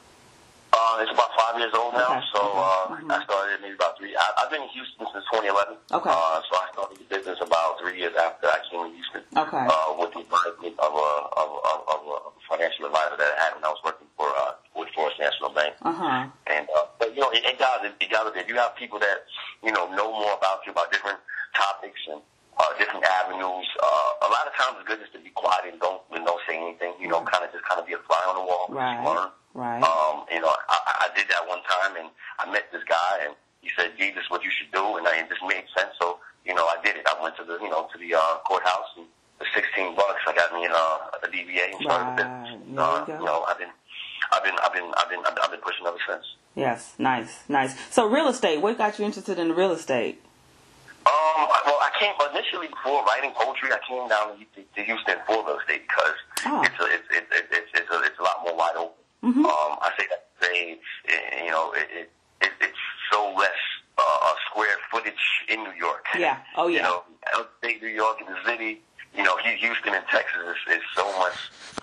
[0.79, 2.23] Uh, it's about five years old now, Okay.
[2.31, 3.11] so uh, Mhm.
[3.11, 4.15] I started maybe about three.
[4.15, 5.75] I, I've been in Houston since 2011.
[5.91, 6.07] Okay.
[6.09, 9.23] Uh, so I started the business about three years after I came to Houston.
[9.35, 9.59] Okay.
[9.67, 13.51] Uh, with the advisement of a, of, of, of a financial advisor that I had
[13.59, 15.75] when I was working for uh, Woodforest National Bank.
[15.83, 17.83] uh-huh And uh, but you know, it, it does.
[17.83, 18.31] It, it does.
[18.39, 19.27] If you have people that
[19.61, 21.19] you know know more about you about different
[21.53, 22.21] topics and
[22.57, 25.79] uh, different avenues, uh, a lot of times it's good just to be quiet and
[25.79, 26.93] don't and don't say anything.
[26.99, 28.65] You know, kind of just kind of be a fly on the wall.
[28.69, 28.99] Right.
[29.05, 29.29] Learn.
[29.53, 32.09] right Um, you know, I, I did that one time, and
[32.39, 35.07] I met this guy, and he said, "Gee, this is what you should do," and
[35.07, 35.93] I, it just made sense.
[36.01, 37.05] So, you know, I did it.
[37.07, 39.05] I went to the, you know, to the uh, courthouse, and
[39.39, 42.43] the 16 bucks, I got me in uh, a DBA and started the Right.
[42.43, 42.67] business.
[42.67, 43.71] You Uh, you know, I've been,
[44.31, 46.25] I've been, I've been, I've been, I've been pushing ever since.
[46.55, 50.21] yes nice nice so real estate what got you interested in real estate
[51.99, 53.69] came initially before writing poetry.
[53.71, 56.63] I came down to, to Houston for real estate because oh.
[56.63, 59.03] it's, a, it's, it's, it's, it's, a, it's a lot more wide open.
[59.23, 59.45] Mm-hmm.
[59.45, 63.59] Um, I say that say, eh, you know, it, it, it it's so less
[63.97, 66.05] uh, square footage in New York.
[66.17, 66.37] Yeah.
[66.55, 66.77] Oh yeah.
[66.77, 67.03] You know,
[67.37, 68.81] upstate New York in the city.
[69.15, 71.35] You know, Houston and Texas is, is so much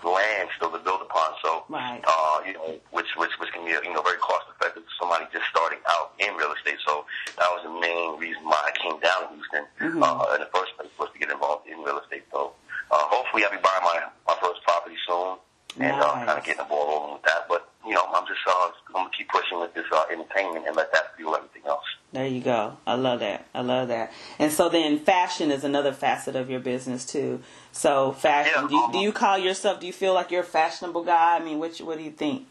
[0.04, 1.34] land still to build upon.
[1.42, 2.00] So, right.
[2.06, 5.26] uh, you know, which which which can be you know very cost effective for somebody
[5.32, 6.78] just starting out in real estate.
[6.86, 7.04] So
[7.36, 10.02] that was the main reason why I came down to Houston mm-hmm.
[10.02, 12.24] uh, in the first place was to get involved in real estate.
[12.32, 12.52] So
[12.90, 15.36] uh, hopefully I'll be buying my my first property soon
[15.80, 16.04] and nice.
[16.04, 17.48] uh, kind of getting the ball rolling with that.
[17.48, 20.76] But you know, I'm just uh, I'm gonna keep pushing with this uh, entertainment and
[20.76, 21.84] let that fuel everything else.
[22.12, 22.76] There you go.
[22.86, 23.46] I love that.
[23.54, 24.12] I love that.
[24.38, 27.40] And so then, fashion is another facet of your business too.
[27.72, 28.52] So fashion.
[28.56, 29.80] Yeah, do, you, um, do you call yourself?
[29.80, 31.36] Do you feel like you're a fashionable guy?
[31.36, 32.46] I mean, what what do you think?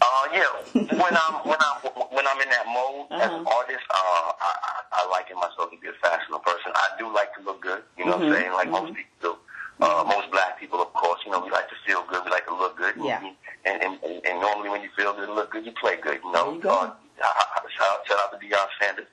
[0.00, 0.44] Uh, yeah.
[0.74, 3.22] when I'm when I'm when I'm in that mode uh-huh.
[3.22, 6.72] as an artist, uh, I, I, I liken myself to be a fashionable person.
[6.74, 7.82] I do like to look good.
[7.96, 8.24] You know mm-hmm.
[8.24, 8.40] what I'm mm-hmm.
[8.40, 8.52] saying?
[8.52, 8.84] Like mm-hmm.
[8.86, 9.47] most people do.
[9.80, 12.24] Uh, most black people, of course, you know, we like to feel good.
[12.24, 12.94] We like to look good.
[12.98, 13.22] Yeah.
[13.64, 16.18] And, and, and, and normally when you feel good and look good, you play good,
[16.24, 16.46] you know.
[16.46, 16.70] There you go.
[16.70, 16.90] Uh,
[17.70, 19.06] shout, out, shout out to Deion Sanders,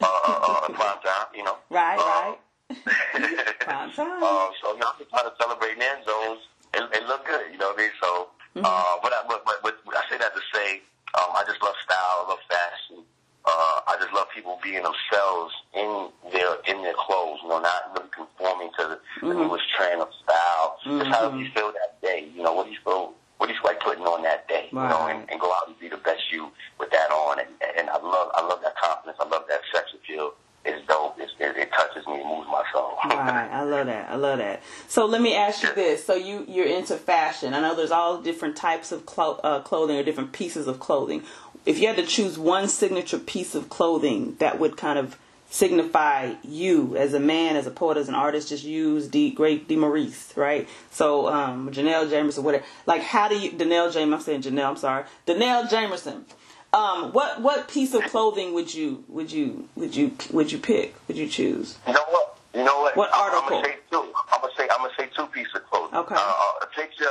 [0.00, 1.58] uh, uh, uh, prime time, you know.
[1.70, 2.38] Right, uh, right.
[3.60, 4.22] prime time.
[4.22, 6.40] Uh, so, you know, I'm just trying to celebrate end zones
[6.74, 7.90] and, and look good, you know what I mean?
[8.00, 8.64] So, mm-hmm.
[8.64, 10.82] uh, but, I, but, but, but I say that to say,
[11.18, 13.04] um, I just love style, I love fashion.
[13.44, 17.90] Uh, I just love people being themselves in their in their clothes, you know, not
[17.96, 19.28] really conforming to the, mm-hmm.
[19.28, 20.78] the newest trend of style.
[20.86, 20.98] Mm-hmm.
[20.98, 23.54] Just how do you feel that day, you know, what do you feel what do
[23.54, 24.84] you feel like putting on that day, right.
[24.84, 27.40] you know, and, and go out and be the best you with that on.
[27.40, 29.18] And, and I love I love that confidence.
[29.20, 30.34] I love that sex appeal.
[30.64, 31.16] It's dope.
[31.18, 32.20] It's, it, it touches me.
[32.20, 32.92] It moves my soul.
[33.04, 33.50] right.
[33.50, 34.08] I love that.
[34.08, 34.62] I love that.
[34.86, 36.04] So let me ask you this.
[36.04, 37.54] So you you're into fashion.
[37.54, 41.24] I know there's all different types of clo- uh, clothing or different pieces of clothing
[41.64, 46.32] if you had to choose one signature piece of clothing that would kind of signify
[46.42, 50.36] you as a man, as a poet, as an artist, just use the great DeMaurice,
[50.36, 50.68] right?
[50.90, 52.64] So um Janelle Jamerson, whatever.
[52.86, 55.04] Like how do you Dannell Jamerson I'm saying Janelle, I'm sorry.
[55.26, 56.24] Dannell Jamerson.
[56.72, 60.94] Um, what what piece of clothing would you would you would you would you pick?
[61.06, 61.76] Would you choose?
[61.86, 62.38] You know what?
[62.54, 62.96] You know what?
[62.96, 63.58] What article?
[63.58, 64.12] I'm gonna say two.
[64.32, 65.98] I'm gonna say I'm gonna say two pieces of clothing.
[65.98, 66.14] Okay.
[66.14, 66.18] Uh,
[66.62, 67.04] uh, picture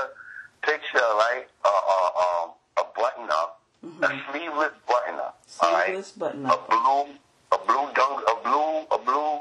[0.64, 1.46] picture right?
[1.64, 4.04] Uh, uh, um, a button up Mm-hmm.
[4.04, 5.42] A sleeveless button up.
[5.48, 6.20] Sleeveless right?
[6.20, 6.68] button up.
[6.68, 7.16] A blue,
[7.52, 9.40] a blue dung, a blue, a blue,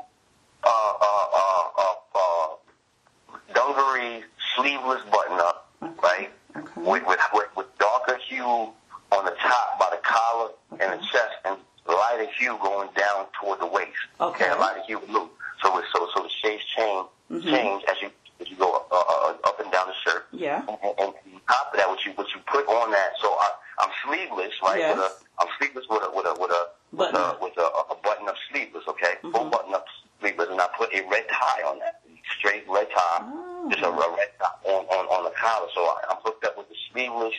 [0.62, 4.24] uh, uh, uh, uh, uh, dungaree
[4.56, 5.92] sleeveless button up, okay.
[6.02, 6.30] right?
[6.56, 6.80] Okay.
[6.80, 10.84] With, with, with, with darker hue on the top by the collar okay.
[10.84, 13.90] and the chest, and lighter hue going down toward the waist.
[14.20, 14.46] Okay.
[14.48, 15.28] And lighter hue blue.
[15.62, 17.48] So it, so so the shades change mm-hmm.
[17.48, 20.26] change as you as you go uh, up and down the shirt.
[20.32, 20.60] Yeah.
[20.68, 23.12] And, and, and on top of that, what you what you put on that.
[23.20, 23.50] So I
[23.80, 24.78] I'm sleeveless, right?
[24.78, 24.96] Yes.
[24.96, 25.10] With a,
[25.42, 28.36] I'm sleeveless with a with a with a with a, with a, a button up
[28.50, 29.14] sleeveless, okay?
[29.22, 29.32] Mm-hmm.
[29.32, 29.84] Full button up
[30.20, 32.00] sleeveless, and I put a red tie on that,
[32.38, 33.68] straight red tie, oh.
[33.70, 35.68] just a, a red tie on on on the collar.
[35.74, 37.34] So I, I'm hooked up with the sleeveless.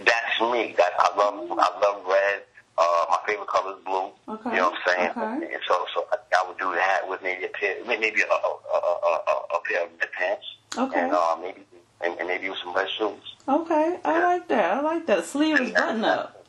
[0.00, 0.74] That's me.
[0.76, 1.50] That I love.
[1.50, 2.42] I love red.
[2.78, 4.10] Uh, my favorite color is blue.
[4.28, 4.50] Okay.
[4.50, 5.10] You know what I'm saying?
[5.10, 5.54] Okay.
[5.54, 8.34] And so, so I, I would do that with maybe a pair, maybe a, a,
[8.34, 10.46] a, a, a pair of red pants.
[10.76, 11.00] Okay.
[11.00, 11.62] And uh, maybe
[12.00, 13.34] and, and maybe with some red shoes.
[13.48, 14.26] Okay, I yeah.
[14.26, 14.78] like that.
[14.78, 15.24] I like that.
[15.24, 16.45] Sleeves button up.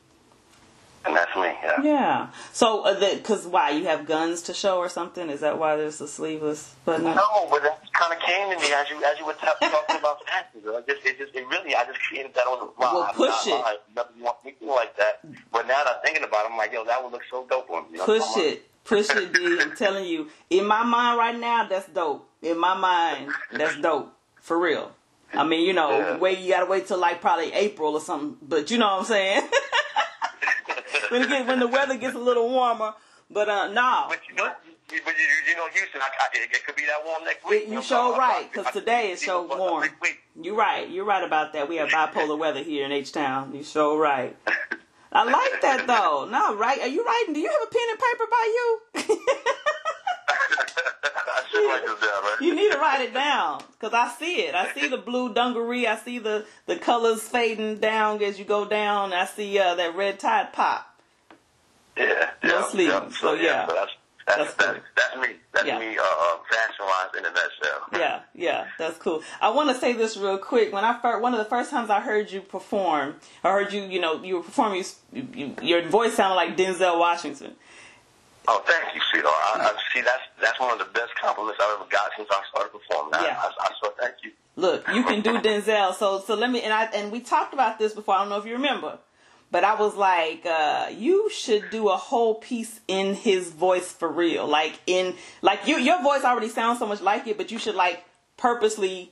[1.06, 1.82] And that's me, yeah.
[1.82, 2.28] Yeah.
[2.52, 5.30] So, uh, because why you have guns to show or something?
[5.30, 7.06] Is that why there's a sleeveless button?
[7.06, 9.98] No, but that kind of came to me as you as you were t- talking
[9.98, 10.62] about fashion.
[10.66, 12.94] It just it just it really I just created that on the fly.
[12.94, 13.54] Well, push it.
[13.54, 15.22] I never want anything like that.
[15.52, 17.70] But now that I'm thinking about it, I'm like, yo, that would look so dope
[17.70, 18.00] on me.
[18.00, 18.70] Push it.
[18.84, 19.60] Push it, D.
[19.62, 20.30] I'm telling you.
[20.50, 22.30] In my mind right now, that's dope.
[22.42, 24.14] In my mind, that's dope.
[24.42, 24.92] For real.
[25.34, 26.18] I mean, you know, yeah.
[26.18, 28.38] wait, you gotta wait till like probably April or something.
[28.42, 29.42] But you know what I'm saying?
[31.10, 32.94] when it when the weather gets a little warmer.
[33.30, 34.08] But uh, nah.
[34.08, 34.52] But you know,
[34.88, 35.04] but you,
[35.50, 37.68] you know, Houston, I, I, it could be that warm next week.
[37.68, 39.90] You, you sure right, because today is so warm.
[40.42, 40.90] You're right.
[40.90, 41.68] You're right about that.
[41.68, 43.54] We have bipolar weather here in H Town.
[43.54, 44.36] You sure right.
[45.12, 46.28] I like that though.
[46.30, 46.80] No, right?
[46.80, 47.34] Are you writing?
[47.34, 48.80] Do you have a pen and paper by you?
[51.28, 52.38] I should write this down, right?
[52.42, 54.56] You need to write it down because I see it.
[54.56, 55.88] I see the blue dungaree.
[55.88, 59.12] I see the the colors fading down as you go down.
[59.12, 60.87] I see uh, that red tide pop.
[61.98, 62.82] Yeah, no yeah.
[62.84, 63.10] Yeah.
[63.10, 63.68] So, yeah.
[63.68, 63.92] So that's
[64.28, 65.36] that's, that's, that's, that's, me.
[65.54, 65.80] That's yeah.
[65.80, 67.88] me, uh, uh fashion wise in a nutshell.
[67.94, 69.24] Yeah, yeah, that's cool.
[69.42, 70.74] I want to say this real quick.
[70.74, 73.84] When I first, one of the first times I heard you perform, I heard you,
[73.84, 74.84] you know, you were performing.
[75.14, 77.56] You, you, your voice sounded like Denzel Washington.
[78.50, 79.36] Oh, thank you, sweetheart.
[79.36, 82.42] I, I, see, that's that's one of the best compliments I've ever got since I
[82.50, 83.14] started performing.
[83.14, 83.42] I, yeah.
[83.42, 84.32] I, I, so thank you.
[84.58, 85.94] Look, you can do Denzel.
[85.96, 88.16] So so let me and I and we talked about this before.
[88.16, 89.00] I don't know if you remember,
[89.52, 94.08] but I was like, uh, you should do a whole piece in his voice for
[94.10, 94.46] real.
[94.48, 97.76] Like in like you your voice already sounds so much like it, but you should
[97.76, 98.04] like
[98.38, 99.12] purposely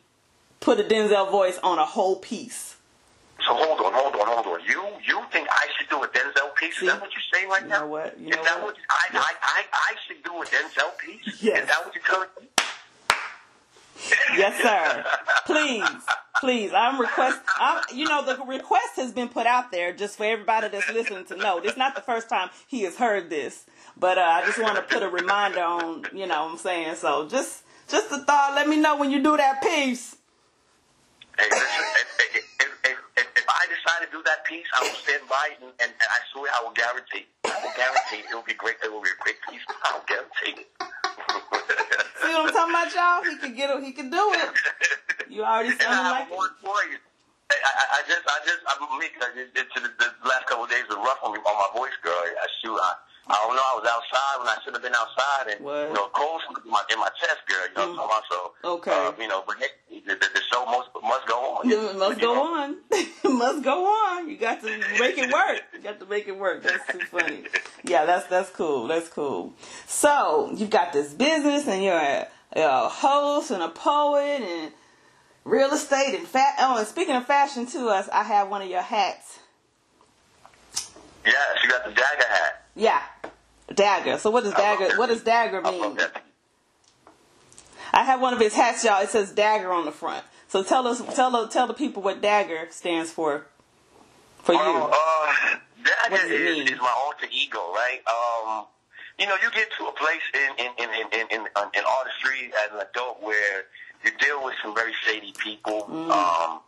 [0.59, 2.75] put a Denzel voice on a whole piece.
[3.45, 4.65] So hold on, hold on, hold on.
[4.67, 6.79] You you think I should do a Denzel piece?
[6.79, 6.85] See?
[6.87, 7.81] Is that what you're saying right You now?
[7.81, 8.19] know what?
[8.19, 8.75] You know Is that what?
[8.75, 11.41] what I, I, I, I should do a Denzel piece?
[11.43, 11.63] Yes.
[11.63, 12.47] Is that what you're telling me?
[14.37, 15.05] Yes, sir.
[15.45, 15.83] Please,
[16.39, 16.71] please.
[16.73, 17.39] I'm request.
[17.59, 21.25] I'm, you know, the request has been put out there just for everybody that's listening
[21.25, 21.59] to know.
[21.59, 23.65] This is not the first time he has heard this,
[23.97, 26.05] but uh, I just want to put a reminder on.
[26.13, 27.27] You know, what I'm saying so.
[27.27, 28.53] Just, just a thought.
[28.55, 30.17] Let me know when you do that piece.
[31.37, 31.67] Hey, listen,
[31.99, 32.45] if, if,
[32.85, 35.71] if, if, if I decide to do that piece, I will stand by it, and,
[35.81, 37.25] and, and I swear I will guarantee.
[37.43, 38.75] I will guarantee it will be great.
[38.83, 39.61] It will be a great piece.
[39.83, 40.67] I will guarantee it.
[42.23, 43.29] See what I'm talking about, y'all?
[43.29, 43.83] He can get it.
[43.83, 44.49] He can do it.
[45.29, 46.53] You already And I sounding have like it.
[46.61, 46.97] for you.
[47.51, 49.07] I, I, I just, I just, I'm me.
[49.19, 51.69] Cause it, it, the, the last couple of days were rough on me on my
[51.77, 52.13] voice, girl.
[52.13, 52.93] I shoot, I,
[53.27, 53.61] I don't know.
[53.61, 55.87] I was outside when I should have been outside, and What?
[55.89, 57.65] you know, cold in my in my chest, girl.
[57.69, 58.23] You know, what I'm talking about?
[58.29, 58.91] so Okay.
[58.91, 61.69] Uh, you know, but hey, the, the, show must must go on.
[61.69, 62.53] It must go know?
[62.53, 62.77] on.
[62.91, 64.29] It must go on.
[64.29, 64.67] You got to
[64.99, 65.61] make it work.
[65.73, 66.61] You got to make it work.
[66.63, 67.43] That's too funny.
[67.83, 68.87] Yeah, that's that's cool.
[68.87, 69.53] That's cool.
[69.87, 74.71] So you've got this business, and you're a, a host and a poet and
[75.45, 76.55] real estate and fat.
[76.59, 79.39] Oh, and speaking of fashion too, us I have one of your hats.
[81.25, 82.65] Yes, you got the dagger hat.
[82.75, 83.01] Yeah,
[83.73, 84.17] dagger.
[84.17, 84.97] So what does dagger?
[84.97, 85.97] What does dagger mean?
[87.93, 89.01] I have one of his hats, y'all.
[89.01, 90.25] It says dagger on the front.
[90.49, 93.45] So tell us, tell the tell the people what dagger stands for.
[94.43, 94.59] For you.
[94.59, 98.01] Well, uh, dagger is, is my alter ego, right?
[98.05, 98.65] Um,
[99.17, 102.51] you know, you get to a place in in in in in, in, in artistry
[102.65, 103.65] as an adult where
[104.05, 105.87] you deal with some very shady people.
[105.89, 106.09] Mm.
[106.11, 106.59] Um,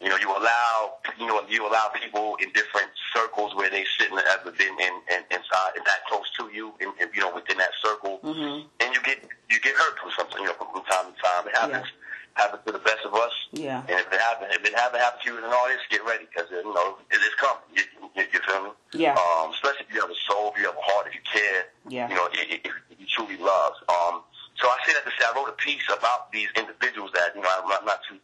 [0.00, 4.20] you know, you allow you know you allow people in different circles where they shouldn't
[4.26, 7.58] have ever been in, in inside that close to you, in, in, you know, within
[7.58, 8.64] that circle, Mhm.
[8.80, 9.18] and you get
[9.50, 11.48] you get hurt from something, you know, from, from time to time.
[11.48, 11.86] It happens
[12.34, 13.32] happens to the best of us.
[13.50, 13.82] Yeah.
[13.88, 16.26] And if it happens, if it haven't happened to you as an artist, get ready
[16.30, 17.62] because you know it is coming.
[17.74, 17.82] You,
[18.14, 18.70] you, you feel me?
[18.94, 19.18] Yeah.
[19.18, 21.66] Um, especially if you have a soul, if you have a heart, if you care.
[21.88, 22.08] Yeah.
[22.08, 23.74] You know, if, if if you truly love.
[23.90, 24.22] Um,
[24.58, 27.42] so I say that to say I wrote a piece about these individuals that you
[27.42, 28.16] know I'm not, not too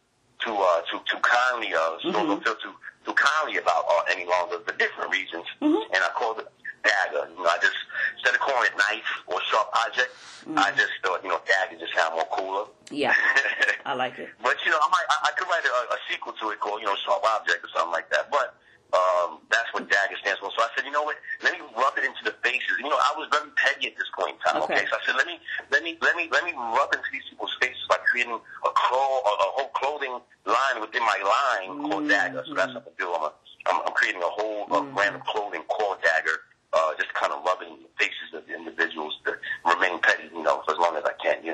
[0.43, 2.13] too uh, too too kindly uh, Mhm.
[2.13, 2.73] don't feel too
[3.05, 5.45] too kindly about uh, any longer for different reasons.
[5.61, 5.81] Mhm.
[5.93, 6.47] And I called it
[6.83, 7.29] dagger.
[7.29, 7.77] You know, I just
[8.17, 10.11] instead of calling it knife or sharp object,
[10.57, 12.65] I just thought you know dagger just sound more cooler.
[12.89, 13.13] Yeah,
[13.85, 14.29] I like it.
[14.41, 16.81] But you know, I might I, I could write a, a sequel to it called
[16.81, 18.31] you know Sharp Object or something like that.
[18.31, 18.57] But
[18.93, 20.49] um, that's what dagger stands for.
[20.55, 21.17] So I said, you know what?
[21.43, 22.77] Let me rub it into the faces.
[22.79, 24.61] You know, I was very petty at this point in time.
[24.63, 24.75] Okay.
[24.77, 25.35] Okay, so I said, let me
[25.73, 29.23] let me let me let me rub into these people's faces by creating a clo-
[29.25, 32.43] a, a whole clothing line within my line called Dagger.
[32.47, 33.17] So that's what I'm doing.
[33.17, 33.31] I'm, a,
[33.67, 36.45] I'm, I'm creating a whole uh, brand of clothing called Dagger.
[36.71, 39.31] Uh, just kind of rubbing in the faces of the individuals to
[39.65, 41.43] remain petty, you know, for as long as I can.
[41.43, 41.53] Yeah.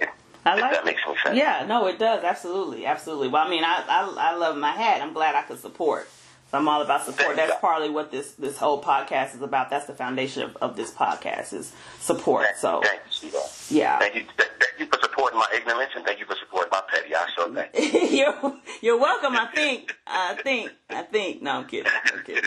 [0.00, 0.08] yeah.
[0.46, 1.36] I if like that makes any sense.
[1.36, 2.24] Yeah, no, it does.
[2.24, 3.28] Absolutely, absolutely.
[3.28, 5.00] Well, I mean, I, I I love my hat.
[5.02, 6.08] I'm glad I could support.
[6.50, 7.36] So I'm all about support.
[7.36, 9.70] That's partly what this this whole podcast is about.
[9.70, 12.44] That's the foundation of, of this podcast is support.
[12.44, 13.40] Thank, So thank you,
[13.76, 16.82] yeah, Thank you, thank you for supporting my ignorance and thank you for supporting my
[16.88, 17.14] petty.
[17.14, 17.26] I
[17.72, 18.08] thank you.
[18.18, 19.34] you're you're welcome.
[19.36, 19.96] I think.
[20.06, 20.70] I think.
[20.90, 21.42] I think.
[21.42, 21.90] No, I'm kidding.
[22.12, 22.44] I'm kidding.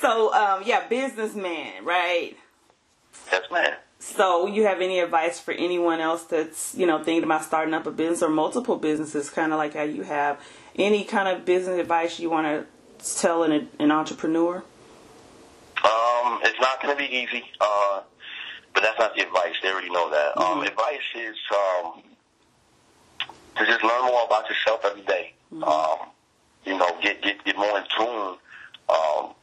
[0.00, 2.36] So um, yeah, businessman, right?
[3.30, 3.74] Yes, man.
[3.98, 7.86] So, you have any advice for anyone else that's you know thinking about starting up
[7.86, 10.38] a business or multiple businesses, kind of like how you have?
[10.76, 12.66] Any kind of business advice you want to
[13.20, 14.56] tell an, an entrepreneur?
[15.84, 18.02] Um, it's not going to be easy, uh,
[18.72, 19.54] but that's not the advice.
[19.62, 20.36] They already know that.
[20.38, 20.66] Um, Mhm.
[20.68, 22.02] advice is um,
[23.56, 25.34] to just learn more about yourself every day.
[25.62, 25.98] Um,
[26.64, 28.36] you know, get get get more in tune
[28.88, 29.34] um,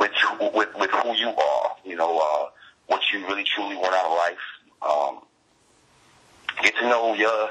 [0.00, 0.12] with
[0.54, 1.71] with with who you are.
[1.92, 2.46] You know, uh,
[2.86, 4.46] what you really truly want out of life.
[4.80, 7.50] Um, get to know your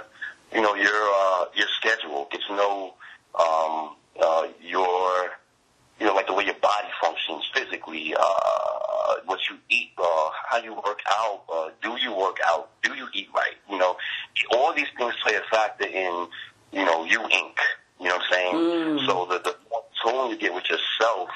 [0.52, 2.28] you know your uh, your schedule.
[2.32, 2.96] Get to know
[3.40, 5.30] um, uh, your
[6.00, 10.58] you know, like the way your body functions physically, uh, what you eat, uh, how
[10.58, 13.96] you work out, uh, do you work out, do you eat right, you know,
[14.56, 16.28] all these things play a factor in,
[16.72, 17.56] you know, you Inc.
[18.00, 18.56] You know what I'm saying?
[18.56, 19.06] Mm.
[19.06, 21.30] So the, the more tone you get with yourself,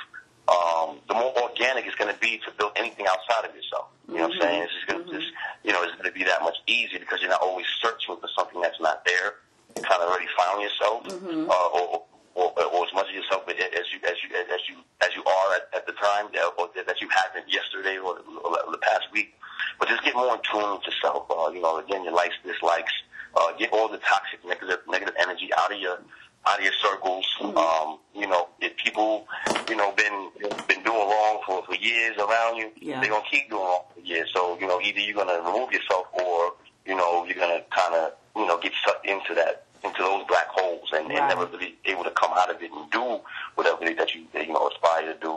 [0.47, 3.89] um, the more organic it's going to be to build anything outside of yourself.
[4.07, 4.61] You know what I'm saying?
[4.63, 5.31] It's just going to just,
[5.63, 8.29] you know, it's going to be that much easier because you're not always searching for
[8.37, 9.41] something that's not there.
[9.75, 12.05] You kind of already found yourself, uh, or,
[12.35, 13.57] or, or as much of yourself as
[13.91, 17.01] you as you as you as you are at, at the time, uh, or that
[17.01, 19.33] you haven't yesterday or, or the past week.
[19.79, 21.25] But just get more in tune with yourself.
[21.29, 22.93] Uh, you know, again, your likes, dislikes.
[23.35, 25.99] Uh, get all the toxic, negative, negative energy out of your
[26.47, 27.25] out of your circles.
[27.39, 27.57] Mm-hmm.
[27.57, 29.27] Um, you know, if people,
[29.69, 30.29] you know, been
[30.67, 32.99] been doing wrong for, for years around you, yeah.
[33.01, 34.29] they're gonna keep doing wrong for years.
[34.33, 36.53] So, you know, either you're gonna remove yourself or,
[36.85, 40.89] you know, you're gonna kinda, you know, get sucked into that into those black holes
[40.93, 41.19] and, right.
[41.19, 43.19] and never really able to come out of it and do
[43.53, 45.33] whatever it is that you you know aspire to do.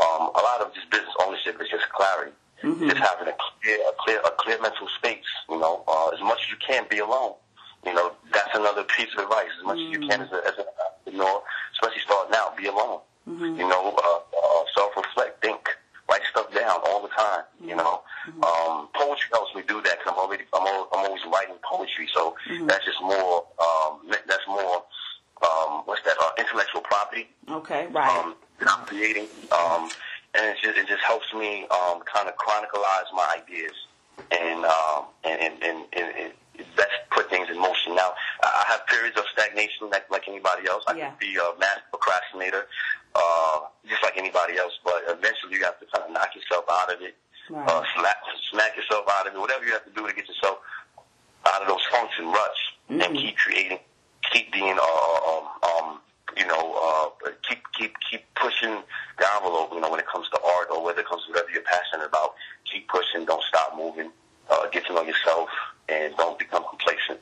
[0.00, 2.32] Um, a lot of just business ownership is just clarity.
[2.62, 2.88] Mm-hmm.
[2.88, 5.24] Just having a clear, a clear, a clear mental space.
[5.48, 7.34] You know, uh, as much as you can, be alone.
[7.84, 9.48] You know, that's another piece of advice.
[9.58, 9.94] As much mm-hmm.
[9.94, 13.00] as you can, as, a, as a, you know, especially starting out, be alone.
[13.28, 13.60] Mm-hmm.
[13.60, 15.68] You know, uh, uh, self-reflect, think,
[16.08, 17.44] write stuff down all the time.
[17.64, 18.42] You know, mm-hmm.
[18.44, 22.08] um, poetry helps me do that because I'm already, I'm, al- I'm always writing poetry.
[22.12, 22.66] So mm-hmm.
[22.66, 24.84] that's just more, um, that's more,
[25.42, 26.16] um, what's that?
[26.20, 27.28] Uh, intellectual property.
[27.48, 28.24] Okay, right.
[28.24, 29.26] Um, I'm creating.
[29.52, 29.88] Um,
[30.34, 33.72] and it just it just helps me um, kind of chronicleize my ideas
[34.30, 37.89] and um, and and, and, and, and best put things in motion.
[38.00, 40.84] Now I have periods of stagnation like like anybody else.
[40.88, 41.12] I yeah.
[41.12, 42.64] can be a master procrastinator,
[43.14, 44.72] uh, just like anybody else.
[44.82, 47.14] But eventually you have to kind of knock yourself out of it,
[47.50, 47.68] right.
[47.68, 48.16] uh, slap,
[48.50, 50.58] smack yourself out of it, whatever you have to do to get yourself
[51.46, 53.00] out of those function ruts mm-hmm.
[53.00, 53.78] and keep creating,
[54.32, 56.00] keep being uh, um, um,
[56.38, 58.80] you know, uh, keep keep keep pushing
[59.20, 59.76] the envelope.
[59.76, 62.06] You know, when it comes to art or whether it comes to whatever you're passionate
[62.06, 62.32] about,
[62.64, 63.26] keep pushing.
[63.26, 64.10] Don't stop moving.
[64.48, 65.48] Uh, get to know yourself
[65.88, 67.20] and don't become complacent.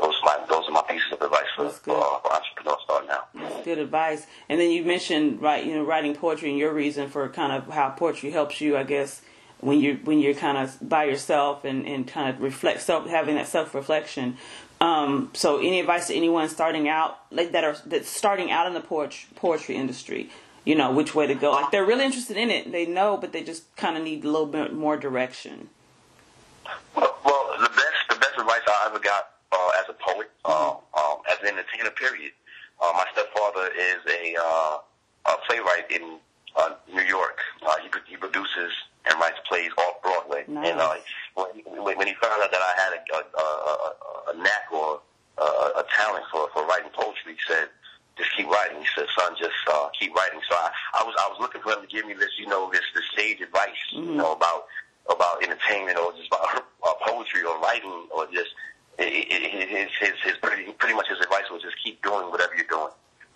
[0.00, 3.10] Those are my those are my pieces of advice for, for, uh, for entrepreneurs starting
[3.10, 3.28] out.
[3.34, 4.26] That's good advice.
[4.48, 7.72] And then you mentioned right, you know, writing poetry and your reason for kind of
[7.72, 9.22] how poetry helps you, I guess,
[9.60, 13.36] when you're when you're kind of by yourself and, and kind of reflect self having
[13.36, 14.36] that self reflection.
[14.80, 18.74] Um, so, any advice to anyone starting out, like that are that's starting out in
[18.74, 20.30] the poetry poetry industry?
[20.64, 21.52] You know which way to go.
[21.52, 24.28] Like they're really interested in it, they know, but they just kind of need a
[24.28, 25.68] little bit more direction.
[26.96, 30.70] Well, well the best the best advice I ever got uh, as a poet, uh,
[30.70, 32.32] um, as an entertainer, period.
[32.80, 34.78] Uh, my stepfather is a, uh,
[35.26, 36.18] a playwright in
[36.56, 37.40] uh, New York.
[37.62, 38.72] Uh, he, he produces
[39.06, 40.44] and writes plays off Broadway.
[40.46, 40.70] Nice.
[40.70, 40.94] And uh,
[41.34, 45.00] when, when he found out that I had a, a, a, a knack or
[45.38, 47.68] a, a talent for, for writing poetry, he said,
[48.18, 48.78] just keep writing.
[48.80, 50.40] He said, son, just uh, keep writing.
[50.48, 52.70] So I, I was I was looking for him to give me this, you know,
[52.72, 54.08] this this sage advice, mm-hmm.
[54.08, 54.64] you know, about
[55.10, 58.56] about entertainment or just about uh, poetry or writing or just
[58.98, 62.92] his his his pretty pretty much his advice was just keep doing whatever you're doing.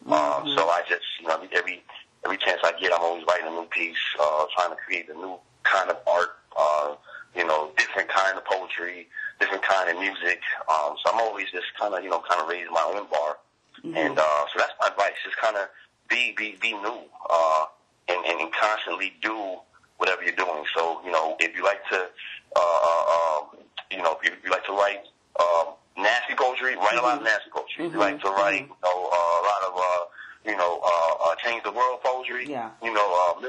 [0.07, 0.48] Um, mm-hmm.
[0.48, 1.83] Um, so I just you know every
[2.24, 5.14] every chance I get, I'm always writing a new piece, uh, trying to create a
[5.14, 6.94] new kind of art, uh,
[7.37, 10.40] you know, different kind of poetry, different kind of music.
[10.68, 13.38] Um, so I'm always just kind of, you know, kind of raising my own bar.
[13.85, 13.96] Mm-hmm.
[13.96, 15.14] And, uh, so that's my advice.
[15.24, 15.68] Just kind of
[16.09, 17.64] be, be, be new, uh,
[18.09, 19.56] and, and, constantly do
[19.98, 20.64] whatever you're doing.
[20.76, 22.09] So, you know, if you like to,
[22.56, 23.59] uh, uh, um,
[23.90, 25.04] you know, if you like to write,
[25.38, 26.98] um, nasty poetry, write mm-hmm.
[26.98, 27.85] a lot of nasty poetry.
[27.85, 27.87] Mm-hmm.
[27.87, 30.04] If you like to write, you know, uh, a lot of, uh,
[30.44, 32.70] you know, uh, uh, change the world poetry, yeah.
[32.83, 33.40] you know, uh,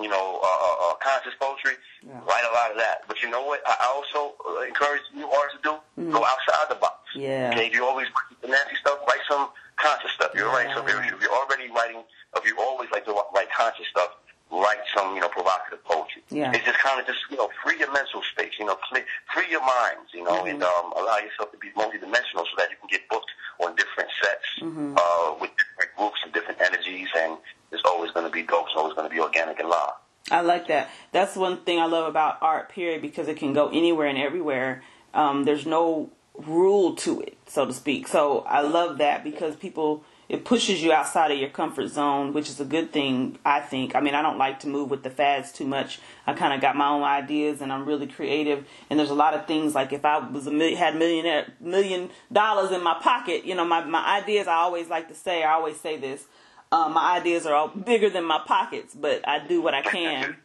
[0.00, 2.18] you know, uh, uh, uh, conscious poetry, yeah.
[2.26, 3.02] write a lot of that.
[3.08, 3.62] But you know what?
[3.66, 6.10] I also uh, encourage new artists to do mm-hmm.
[6.10, 6.98] go outside the box.
[7.14, 7.50] Yeah.
[7.52, 10.30] Okay, if you always write the nasty stuff, write some conscious stuff.
[10.34, 10.64] You're yeah.
[10.64, 10.68] right.
[10.74, 12.02] So if you're already writing,
[12.36, 14.10] if you always like to write conscious stuff,
[14.50, 16.22] write some, you know, provocative poetry.
[16.30, 16.52] Yeah.
[16.54, 19.50] It's just kind of just, you know, free your mental space, you know, free, free
[19.50, 20.48] your minds, you know, mm-hmm.
[20.48, 23.30] and um, allow yourself to be multidimensional so that you can get booked
[23.64, 24.94] on different sets mm-hmm.
[24.96, 27.38] uh, with different groups and different energies, and
[27.72, 28.66] it's always going to be dope.
[28.66, 29.94] It's always going to be organic and live.
[30.30, 30.88] I like that.
[31.12, 34.84] That's one thing I love about art, period, because it can go anywhere and everywhere.
[35.12, 38.06] Um, there's no rule to it, so to speak.
[38.06, 42.48] So I love that because people it pushes you outside of your comfort zone, which
[42.48, 43.94] is a good thing, I think.
[43.94, 46.00] I mean, I don't like to move with the fads too much.
[46.26, 48.64] I kind of got my own ideas, and I'm really creative.
[48.88, 52.10] And there's a lot of things like if I was a million, had millionaire million
[52.32, 54.46] dollars in my pocket, you know, my my ideas.
[54.46, 56.24] I always like to say, I always say this.
[56.72, 60.36] Um, my ideas are all bigger than my pockets, but I do what I can.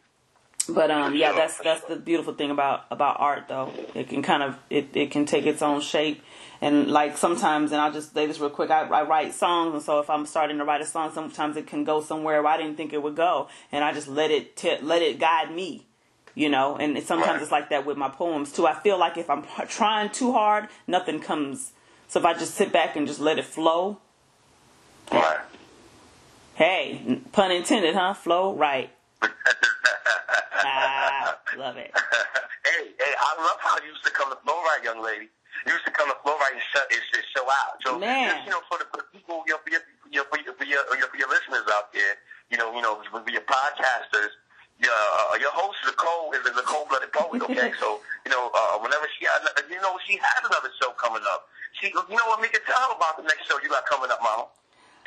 [0.74, 3.72] But um, yeah, that's that's the beautiful thing about about art, though.
[3.94, 6.22] It can kind of it it can take its own shape.
[6.62, 8.70] And like sometimes, and I'll just say this real quick.
[8.70, 11.66] I, I write songs, and so if I'm starting to write a song, sometimes it
[11.66, 14.56] can go somewhere where I didn't think it would go, and I just let it
[14.56, 15.86] t- let it guide me
[16.34, 16.76] you know?
[16.76, 18.66] And sometimes it's like that with my poems too.
[18.66, 21.72] I feel like if i'm trying too hard nothing comes.
[22.08, 23.98] So if i just sit back and just let it flow.
[25.12, 25.40] Right.
[26.54, 28.14] hey pun intended huh?
[28.14, 28.90] Flow right
[31.60, 31.92] love it
[32.64, 35.28] hey hey i love how you used to come to flow right young lady
[35.66, 37.76] You used to come to Florida and show, and, and show out.
[37.84, 38.32] So, Man.
[38.32, 40.38] just, you know, for the, for the people, you know, for your, you know, for
[40.40, 42.16] your, for your, for your listeners out there,
[42.48, 44.32] you know, you know, for your podcasters,
[44.80, 47.44] your, uh, your host is a cold is a cold blooded poet.
[47.44, 51.22] Okay, so you know, uh, whenever she, has, you know, she has another show coming
[51.28, 51.52] up.
[51.76, 54.24] She, you know what, Mika, tell her about the next show you got coming up,
[54.24, 54.48] Mama.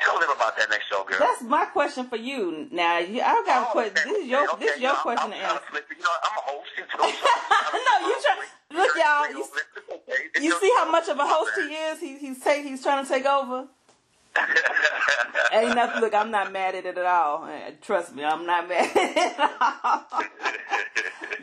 [0.00, 1.18] Tell them about that next show, girl.
[1.18, 2.68] That's my question for you.
[2.70, 3.92] Now, you, I've got a Oh, question.
[3.98, 5.62] okay, This is your okay, this is your yeah, question I'm, to answer.
[5.72, 6.70] You know, I'm a host
[8.02, 8.44] no, you try.
[8.72, 9.30] Look, y'all.
[9.30, 12.00] You, you see how much of a host he is?
[12.00, 13.68] He, he's take, he's trying to take over.
[15.52, 16.00] Ain't nothing.
[16.00, 17.46] Look, I'm not mad at it at all.
[17.46, 20.22] Eh, Trust me, I'm not mad at it at all.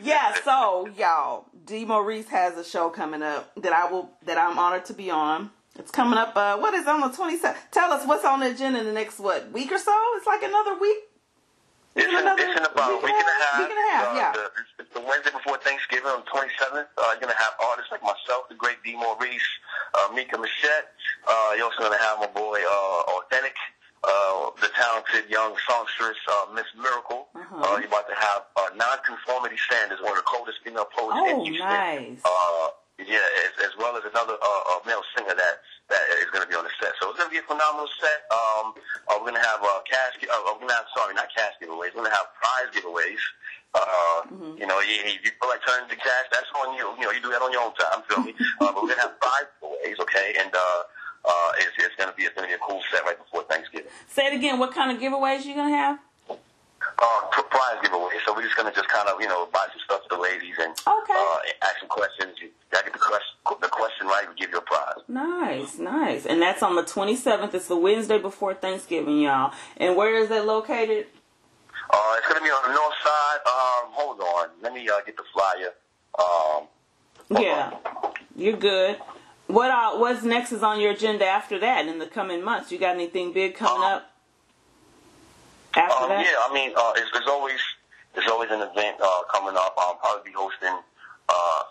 [0.02, 0.34] yeah.
[0.44, 1.84] So, y'all, D.
[1.86, 5.50] Maurice has a show coming up that I will that I'm honored to be on.
[5.78, 6.36] It's coming up.
[6.36, 7.56] Uh, what is on the 27th?
[7.70, 9.94] Tell us what's on the agenda in the next what week or so?
[10.16, 10.98] It's like another week.
[11.94, 13.92] It's in, another it's in about a week week and a half, week and a
[13.92, 14.32] half, uh, yeah.
[14.32, 14.44] The,
[14.80, 16.88] it's the Wednesday before Thanksgiving on the 27th.
[16.96, 18.96] Uh, you're going to have artists like myself, the great D.
[18.96, 19.44] Maurice,
[19.94, 20.88] uh, Mika Machette.
[21.28, 23.52] Uh, you're also going to have my boy, uh, Authentic,
[24.04, 27.28] uh, the talented young songstress, uh, Miss Miracle.
[27.36, 27.60] Uh-huh.
[27.60, 31.28] Uh, you're about to have uh, Nonconformity Sanders, one of the coldest female poets Oh,
[31.28, 31.68] in Houston.
[31.68, 32.20] nice.
[32.24, 32.68] Uh,
[33.06, 35.54] yeah, as, as well as another uh, uh, male singer that
[35.90, 36.92] that is going to be on the set.
[37.00, 38.24] So it's going to be a phenomenal set.
[38.32, 38.72] Um,
[39.08, 40.16] uh, we're going to have uh, cash.
[40.22, 41.92] Uh, we're going to have sorry, not cash giveaways.
[41.92, 43.20] We're going to have prize giveaways.
[43.74, 43.80] Uh,
[44.32, 44.60] Mm-hmm.
[44.60, 44.94] You know, you,
[45.24, 46.88] you feel like turning to cash, that's on you.
[46.96, 48.02] You know, you do that on your own time.
[48.08, 48.32] Feel me?
[48.60, 50.34] uh, but we're going to have prize giveaways, okay?
[50.38, 50.82] And uh,
[51.24, 53.42] uh, it's, it's going to be it's going to be a cool set right before
[53.44, 53.90] Thanksgiving.
[54.08, 54.58] Say it again.
[54.58, 55.98] What kind of giveaways you gonna have?
[57.02, 58.14] Uh, prize giveaway.
[58.24, 60.22] So we're just going to just kind of you know buy some stuff to the
[60.22, 61.12] ladies and Okay.
[61.18, 62.36] uh, ask some questions.
[62.40, 65.02] You got to get the question the question right, we give you a prize.
[65.08, 66.26] Nice, nice.
[66.26, 67.52] And that's on the 27th.
[67.54, 69.52] It's the Wednesday before Thanksgiving, y'all.
[69.76, 71.06] And where is that located?
[71.90, 73.38] Uh, it's going to be on the north side.
[73.46, 74.48] Um, hold on.
[74.62, 75.72] Let me uh, get the flyer.
[76.18, 76.68] Um,
[77.42, 77.72] Yeah,
[78.36, 78.96] you're good.
[79.48, 82.72] What uh, what's next is on your agenda after that in the coming months?
[82.72, 84.10] You got anything big coming Um, up
[85.74, 86.24] after um, that?
[86.24, 87.60] yeah, I mean, uh, it's, there's always
[88.14, 89.74] there's always an event uh, coming up.
[89.78, 90.76] I'll probably be hosting
[91.28, 91.62] uh,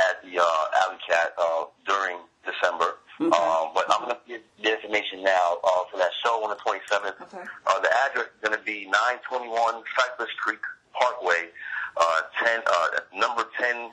[0.00, 2.96] at the uh, Alley Cat uh, during December.
[3.20, 3.36] Okay.
[3.36, 6.56] Um, but I'm going to give the information now uh, for that show on the
[6.56, 7.20] 27th.
[7.20, 7.44] Okay.
[7.66, 8.88] Uh, the address is going to be
[9.28, 10.64] 921 Cypress Creek
[10.96, 11.52] Parkway,
[12.00, 13.92] uh, 10, uh, number 10,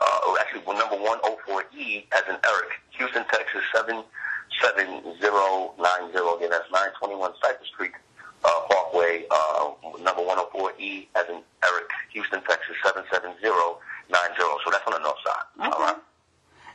[0.00, 6.18] uh, oh, actually, well, number 104E as in Eric, Houston, Texas, 77090.
[6.18, 7.94] Again, that's 921 Cypress Creek
[8.42, 9.70] Parkway, uh,
[10.00, 13.80] number 104E as in Eric, Houston, Texas, 77090.
[14.64, 15.68] So that's on the north side.
[15.68, 15.70] Okay.
[15.70, 15.96] All right.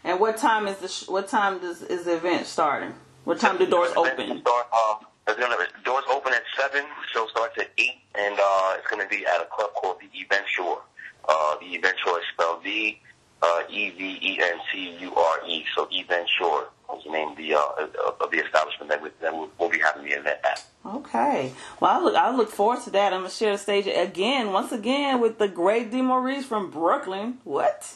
[0.04, 2.94] And what time is the sh- what time does is the event starting?
[3.24, 4.42] What time do doors open?
[4.42, 4.96] Start, uh,
[5.28, 6.84] gonna, doors open at 7,
[7.14, 10.10] show starts at 8, and uh, it's going to be at a club called the
[10.20, 10.82] Eventure.
[11.30, 13.00] Uh, the Eventure is spelled D
[13.42, 16.68] uh, E-V-E-N-T-U-R-E, so Eventure
[16.98, 17.88] is the name of the, uh,
[18.20, 20.64] of the establishment that, we, that we'll, be having the event at.
[20.86, 21.54] Okay.
[21.80, 23.14] Well, I look I look forward to that.
[23.14, 26.02] I'm gonna share the stage again, once again, with the great D.
[26.02, 27.38] Maurice from Brooklyn.
[27.44, 27.96] What?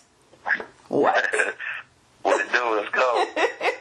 [0.88, 1.26] What?
[2.22, 2.76] what it do?
[2.76, 3.26] Let's go.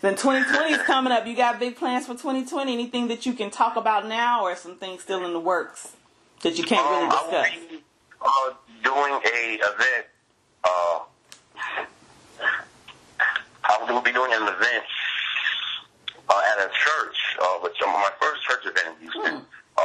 [0.00, 1.26] Then 2020 is coming up.
[1.26, 2.72] You got big plans for 2020?
[2.72, 5.96] Anything that you can talk about now, or some things still in the works
[6.42, 7.70] that you can't really Um, I will discuss?
[7.70, 7.82] be
[8.20, 8.52] uh,
[8.84, 10.06] doing a event.
[10.68, 11.00] Uh,
[13.64, 14.84] I will be doing an event
[16.28, 19.42] uh, at a church, uh, which um, my first church event in Houston.
[19.78, 19.80] Uh,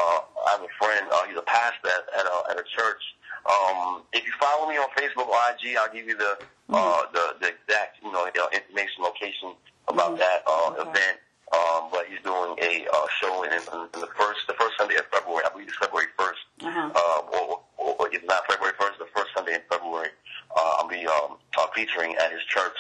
[0.48, 1.06] I have a friend.
[1.12, 3.02] Uh, he's a pastor at, at, a, at a church.
[3.46, 6.38] Um, if you follow me on Facebook or IG, I'll give you the
[6.70, 9.54] uh, the, the exact you know uh, information, location
[9.88, 10.82] about that uh, Okay.
[10.90, 11.20] event.
[11.54, 13.62] Um, but he's doing a uh, show in, in,
[14.02, 15.44] the first the first Sunday of February.
[15.46, 16.90] I believe it's February 1st Uh-huh.
[16.96, 20.10] uh, or, or, or if not February 1st, the first Sunday in February,
[20.56, 22.76] uh, I'll be um, uh, featuring at his church.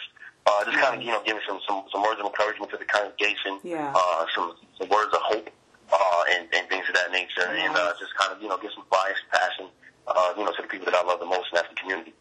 [0.46, 2.84] Uh, just kind of, you know, giving some, some, some words of encouragement to the
[2.86, 3.94] congregation, Yeah.
[3.96, 5.50] uh, some, some words of hope,
[5.92, 8.72] uh, and, and things of that nature, and uh, just kind of, you know, give
[8.76, 9.68] some some passion,
[10.08, 12.14] uh, you know, to the people that I love the most, and that's the community.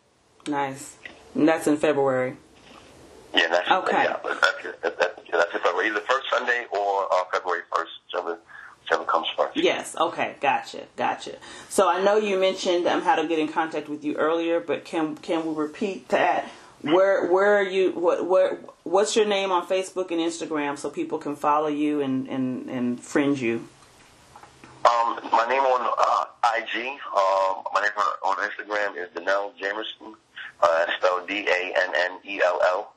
[0.47, 0.97] Nice.
[1.35, 2.37] And that's in February.
[3.35, 4.05] Yeah, that's Okay.
[4.05, 4.83] Yeah, that's it.
[4.83, 5.63] That, that, yeah, that's it.
[5.63, 8.39] February, either first Sunday or uh, February 1st, whichever,
[8.93, 9.57] whichever comes first.
[9.57, 9.97] Yes.
[9.97, 10.37] Okay.
[10.41, 10.85] Gotcha.
[10.97, 11.37] Gotcha.
[11.69, 14.85] So I know you mentioned um, how to get in contact with you earlier, but
[14.85, 16.49] can can we repeat that?
[16.83, 17.93] Where where are you?
[17.93, 18.59] What where?
[18.83, 23.01] What's your name on Facebook and Instagram so people can follow you and and and
[23.01, 23.69] friend you?
[24.85, 30.15] Um, my name on uh, IG, um, my name on, on Instagram is Dannell Jamerson.
[30.61, 32.93] Uh, spelled D-A-N-N-E-L-L.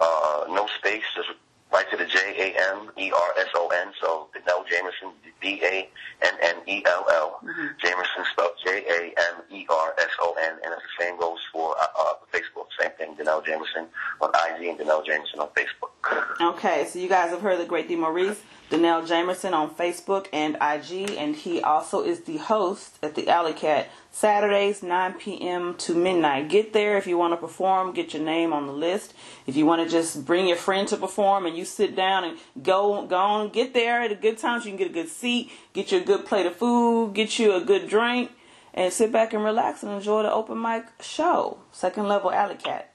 [0.00, 1.28] Uh, no space, just
[1.76, 3.88] right to the J-A-M-E-R-S-O-N.
[4.00, 5.12] So Dannell Jamerson,
[5.42, 7.40] D-A-N-N-E-L-L.
[7.84, 10.52] Jamerson spelled J-A-M-E-R-S-O-N.
[10.64, 12.68] And it's the same goes for uh, uh, Facebook.
[12.80, 13.88] Same thing, Dannell Jamerson
[14.22, 15.92] on IG and Dannell Jamerson on Facebook.
[16.40, 17.96] Okay, so you guys have heard the great D.
[17.96, 23.28] Maurice Dannell Jamerson on Facebook and IG, and he also is the host at the
[23.28, 25.74] Alley Cat Saturdays, 9 p.m.
[25.76, 26.48] to midnight.
[26.48, 29.14] Get there if you want to perform, get your name on the list.
[29.46, 32.38] If you want to just bring your friend to perform and you sit down and
[32.60, 35.08] go, go on, get there at a good time so you can get a good
[35.08, 38.32] seat, get you a good plate of food, get you a good drink,
[38.74, 41.58] and sit back and relax and enjoy the open mic show.
[41.70, 42.92] Second level Alley Cat.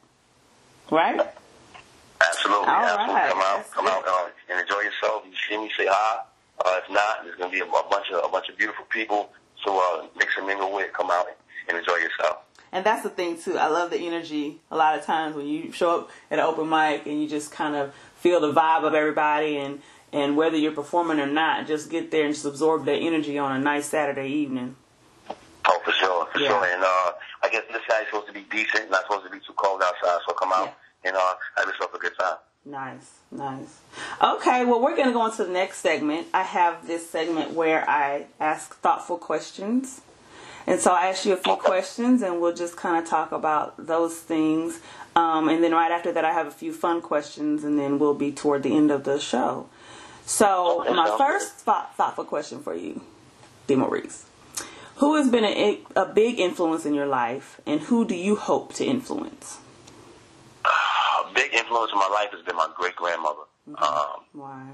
[0.92, 1.22] Right?
[2.52, 2.68] Absolutely.
[2.74, 3.16] All absolutely.
[3.16, 3.32] right.
[3.32, 3.94] Come out, That's come good.
[3.94, 5.24] out, uh, and enjoy yourself.
[5.26, 6.20] You see me, say hi.
[6.64, 9.32] Uh, if not, there's gonna be a, a bunch of a bunch of beautiful people.
[9.66, 10.92] So uh, mix and mingle with.
[10.94, 11.28] Come out
[11.70, 12.38] and enjoy yourself.
[12.72, 13.58] And that's the thing too.
[13.58, 14.60] I love the energy.
[14.72, 17.52] A lot of times when you show up at an open mic and you just
[17.52, 19.82] kind of feel the vibe of everybody, and
[20.14, 23.56] and whether you're performing or not, just get there and just absorb that energy on
[23.56, 24.76] a nice Saturday evening.
[25.66, 26.50] Oh, for sure, for Yeah.
[26.50, 26.66] sure.
[26.66, 27.12] And uh,
[27.44, 30.20] I guess this guy's supposed to be decent, not supposed to be too cold outside.
[30.28, 30.74] So come out
[31.04, 32.38] and uh, have yourself a good time.
[32.64, 33.80] Nice, nice.
[34.22, 36.28] Okay, well, we're going to go on to the next segment.
[36.34, 40.02] I have this segment where I ask thoughtful questions.
[40.68, 43.88] And so I ask you a few questions, and we'll just kind of talk about
[43.88, 44.80] those things.
[45.16, 48.14] Um, and then right after that, I have a few fun questions, and then we'll
[48.14, 49.68] be toward the end of the show.
[50.26, 53.02] So, my first thought, thoughtful question for you,
[53.68, 53.76] D.
[53.76, 54.26] Maurice.
[54.98, 58.74] Who has been a, a big influence in your life, and who do you hope
[58.76, 59.58] to influence?
[61.32, 63.48] A big influence in my life has been my great grandmother.
[63.80, 64.68] Um, Why?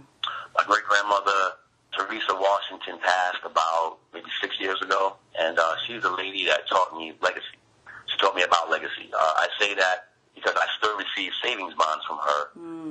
[0.58, 1.54] my great grandmother
[1.94, 6.98] Teresa Washington passed about maybe six years ago, and uh, she's the lady that taught
[6.98, 7.62] me legacy.
[8.08, 9.10] She taught me about legacy.
[9.14, 12.42] Uh, I say that because I still receive savings bonds from her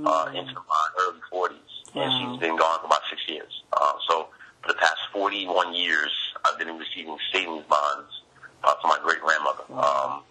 [0.07, 3.63] uh, into my early 40s, and she's been gone for about six years.
[3.73, 4.29] Uh, so
[4.63, 6.13] for the past 41 years,
[6.45, 8.23] I've been receiving savings bonds
[8.63, 9.65] uh, from my great grandmother.
[9.75, 10.23] Um,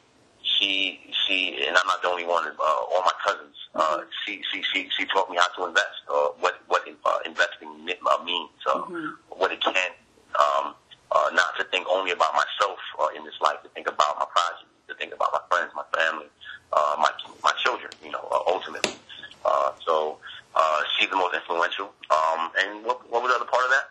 [0.60, 2.46] she she and I'm not the only one.
[2.48, 3.56] Uh, all my cousins.
[3.76, 6.00] Uh, she she she she taught me how to invest.
[6.10, 8.50] Uh, what what uh, investing uh, means.
[8.66, 8.82] Uh,
[9.30, 9.92] What it can.
[10.40, 10.76] Um,
[11.12, 13.62] uh, not to think only about myself uh, in this life.
[13.64, 14.70] To think about my progeny.
[14.88, 16.28] To think about my friends, my family,
[16.74, 17.10] uh, my
[17.44, 17.92] my children.
[18.04, 18.96] You know, uh, ultimately.
[19.44, 20.18] Uh, so
[20.56, 21.92] uh, she's the most influential.
[22.10, 23.86] Um, and what what was the other part of that?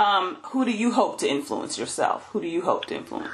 [0.00, 2.28] Um, who do you hope to influence yourself?
[2.32, 3.30] Who do you hope to influence?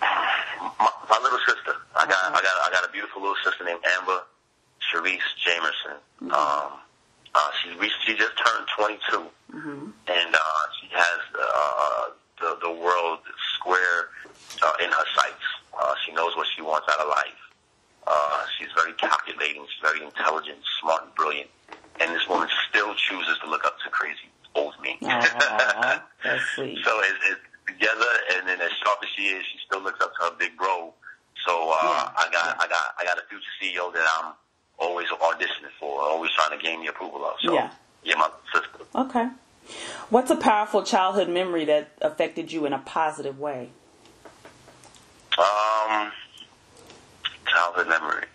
[0.00, 1.74] my, my little sister.
[1.96, 4.20] I got I got I got a beautiful little sister named Amber
[4.80, 5.96] Sharice Jamerson.
[6.32, 6.72] Um,
[7.34, 10.38] uh, she re- she just turned 22, and uh,
[10.80, 12.04] she has uh,
[12.40, 13.18] the the world
[13.58, 14.08] square
[14.62, 15.46] uh, in her sights.
[15.78, 17.40] Uh, she knows what she wants out of life.
[18.06, 19.62] Uh, she's very calculating.
[19.66, 21.50] She's very intelligent, smart, and brilliant.
[22.00, 24.98] And this woman still chooses to look up to crazy old me.
[25.02, 26.78] Aw, that's sweet.
[26.84, 28.06] So it's, it's together,
[28.36, 30.92] and then as sharp as she is, she still looks up to her big bro.
[31.46, 32.10] So uh, Yeah.
[32.16, 34.32] I got I got I got a future CEO that I'm
[34.78, 37.34] always auditioning for, always trying to gain the approval of.
[37.42, 37.70] So Yeah.
[38.02, 38.84] yeah, my sister.
[38.94, 39.28] Okay.
[40.10, 40.36] What's a
[40.74, 43.70] powerful childhood memory that affected you in a positive way?
[45.38, 46.10] Um,
[47.46, 48.26] childhood memory.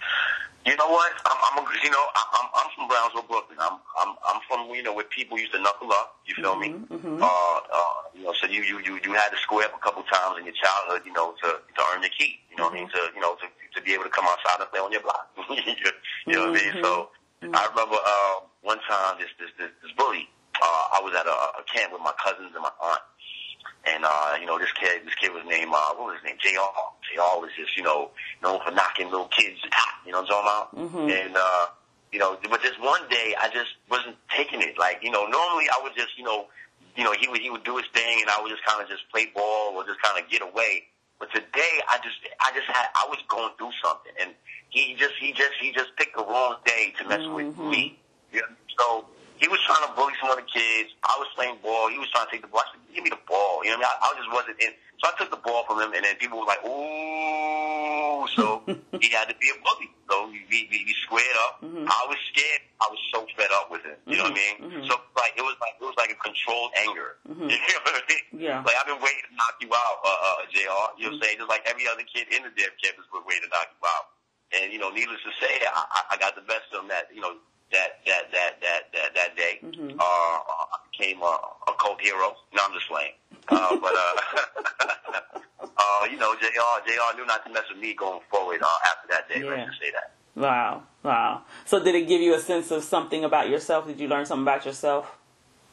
[0.65, 1.11] You know what?
[1.25, 3.57] I'm, I'm a, you know, I'm, I'm from Brownsville, Brooklyn.
[3.59, 6.15] I'm, I'm, I'm from, you know, where people used to knuckle up.
[6.27, 6.69] You feel me?
[6.69, 7.21] Mm-hmm.
[7.21, 10.03] Uh, uh, you know, so you, you, you, you had to square up a couple
[10.03, 12.39] times in your childhood, you know, to, to earn your keep.
[12.51, 12.87] You know what I mean?
[12.87, 15.27] To, you know, to, to be able to come outside and play on your block.
[15.49, 16.83] you know what I mean?
[16.83, 17.09] So
[17.51, 20.29] I remember, uh, one time this, this, this, this bully,
[20.61, 23.01] uh, I was at a, a camp with my cousins and my aunt.
[23.85, 26.37] And uh, you know, this kid, this kid was named uh, what was his name?
[26.39, 26.67] Jr.
[27.07, 27.39] Jr.
[27.39, 28.11] was just you know
[28.43, 30.03] known for knocking little kids out.
[30.05, 30.93] You know what I'm talking about?
[31.09, 31.65] And uh,
[32.11, 34.77] you know, but this one day, I just wasn't taking it.
[34.77, 36.47] Like you know, normally I would just you know,
[36.95, 38.89] you know, he would he would do his thing, and I would just kind of
[38.89, 40.83] just play ball or just kind of get away.
[41.17, 44.31] But today, I just I just had I was going through something, and
[44.69, 47.97] he just he just he just picked the wrong day to mess with me.
[48.33, 48.41] Yeah.
[48.77, 49.05] So
[49.39, 50.91] he was trying to bully some other kids.
[51.03, 51.87] I was playing ball.
[51.87, 52.59] He was trying to take the ball.
[52.59, 53.63] I said, give me the ball.
[53.63, 54.03] You know what I mean?
[54.03, 54.71] I, I just wasn't in.
[54.99, 58.27] So I took the ball from him, and then people were like, ooh.
[58.35, 58.61] So
[58.99, 59.87] he had to be a bully.
[60.11, 61.63] So we, we, we squared up.
[61.63, 61.87] Mm-hmm.
[61.87, 62.67] I was scared.
[62.83, 63.95] I was so fed up with him.
[64.03, 64.67] You know what I mm-hmm.
[64.67, 64.83] mean?
[64.83, 64.91] Mm-hmm.
[64.91, 67.15] So like it was like it was like a controlled anger.
[67.29, 68.25] You know what I mean?
[68.35, 68.59] Yeah.
[68.65, 70.59] Like I've been waiting to knock you out, uh, uh, Jr.
[70.59, 71.37] You know what I'm saying?
[71.39, 74.05] Just like every other kid in the damn campus was waiting to knock you out.
[74.59, 76.89] And you know, needless to say, I, I- got the best of him.
[76.89, 77.39] That you know,
[77.71, 81.25] that that that that that, that day, uh, I became a,
[81.67, 82.35] a cult hero.
[82.53, 83.13] No, I'm just playing.
[83.49, 84.39] Uh, but uh,
[85.61, 86.47] uh, you know, Jr.
[86.85, 87.17] Jr.
[87.17, 89.41] knew not to mess with me going forward uh, after that day.
[89.43, 89.49] Yeah.
[89.51, 90.13] Let's just say that.
[90.35, 91.41] Wow, wow.
[91.65, 93.87] So did it give you a sense of something about yourself?
[93.87, 95.17] Did you learn something about yourself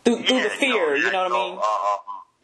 [0.04, 0.96] through, through the fear?
[0.96, 1.58] You know what I mean?
[1.58, 1.96] Uh, uh,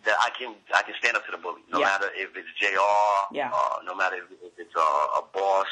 [0.05, 1.87] that I can I can stand up to the bully, no Yeah.
[1.87, 3.35] matter if it's Jr.
[3.35, 3.51] Yeah.
[3.53, 4.81] Uh, no matter if, if it's uh,
[5.21, 5.67] a boss,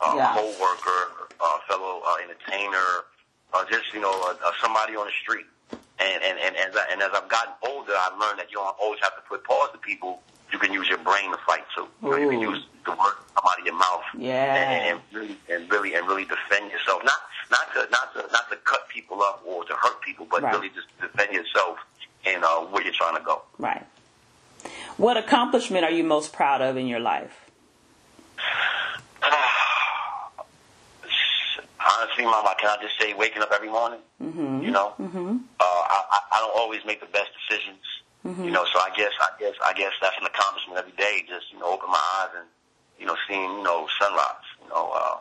[0.00, 0.32] uh, Yeah.
[0.32, 3.04] a co-worker, uh, fellow uh, entertainer,
[3.54, 5.46] or just you know uh, uh, somebody on the street.
[5.98, 8.76] And and and as I, and as I've gotten older, I've learned that you don't
[8.80, 10.22] always have to put pause to people.
[10.52, 11.86] You can use your brain to fight too.
[12.02, 14.02] You, know, you can use the word come out of your mouth.
[14.16, 14.54] Yeah.
[14.54, 17.02] And, and really and really and really defend yourself.
[17.04, 17.20] Not
[17.50, 20.54] not to not to not to cut people up or to hurt people, but Right.
[20.54, 21.76] really just defend yourself
[22.24, 23.42] and uh, where you're trying to go.
[23.58, 23.84] Right.
[24.96, 27.49] What accomplishment are you most proud of in your life?
[31.80, 34.00] Honestly, can I just say waking up every morning?
[34.22, 34.62] Mm-hmm.
[34.62, 35.36] You know, Mm-hmm.
[35.58, 37.80] uh, I, I don't always make the best decisions.
[38.26, 38.44] Mm-hmm.
[38.44, 41.24] You know, so I guess I guess I guess that's an accomplishment every day.
[41.26, 42.46] Just you know, open my eyes and
[42.98, 44.44] you know, seeing you know sunrise.
[44.62, 45.16] You know, uh,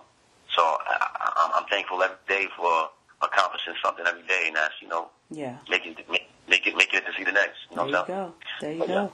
[0.53, 2.89] so I, I, I'm thankful every day for
[3.21, 5.57] accomplishing something every day, and that's you know Yeah.
[5.69, 7.55] making make, make it making it to see the next.
[7.71, 8.33] You know There you go.
[8.59, 9.11] There you go.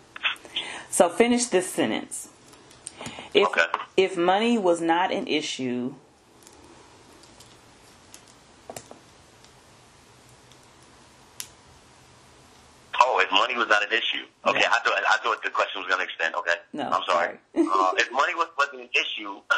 [0.89, 2.29] So finish this sentence.
[3.35, 3.65] If Okay.
[3.97, 5.93] if money was not an issue,
[13.01, 14.25] Oh, if money was not an issue.
[14.47, 14.71] Okay, Yeah.
[14.71, 16.35] I thought I thought the question was going to extend.
[16.35, 17.37] Okay, No, I'm sorry.
[17.55, 17.67] sorry.
[17.67, 19.39] uh, if money was, wasn't an issue,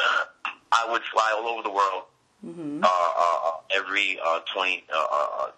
[0.72, 2.04] I would fly all over the world
[2.46, 2.84] Mm-hmm.
[2.84, 5.50] uh, uh, every uh, 20 uh, uh,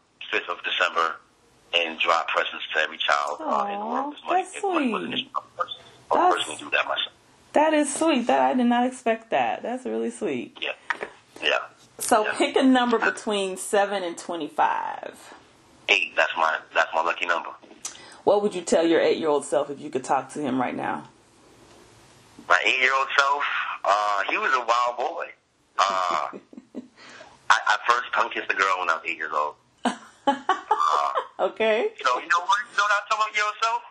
[0.49, 1.17] of December
[1.75, 4.15] and drop presents to every child uh, in the world.
[4.17, 5.19] If money, that's if money was an sweet.
[5.21, 5.79] issue, I would pers-
[6.11, 7.13] I would That's- personally do that myself.
[7.53, 8.27] that is sweet.
[8.29, 9.63] That I did not expect that.
[9.63, 10.57] That's really sweet.
[10.63, 10.71] Yeah,
[11.43, 11.59] yeah.
[11.99, 12.33] So Yeah.
[12.39, 15.35] pick a number between seven and twenty-five.
[15.91, 16.17] Eight.
[16.17, 17.51] That's my that's my lucky number.
[18.31, 21.09] What would you tell your eight-year-old self if you could talk to him right now?
[22.49, 23.43] My eight-year-old self,
[23.85, 25.27] uh, he was a wild boy.
[25.77, 26.29] Uh,
[27.51, 29.55] I, I first tongue kissed a girl when I was eight years old.
[29.85, 29.97] Uh,
[31.41, 31.91] Okay.
[31.99, 32.59] you know, you know what?
[32.71, 33.83] You know what I'm talking about yourself?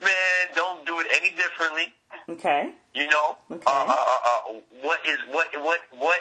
[0.00, 1.92] Man, don't do it any differently.
[2.30, 2.70] Okay.
[2.94, 3.64] You know, Okay.
[3.66, 6.20] uh, uh, uh, uh, what is what what what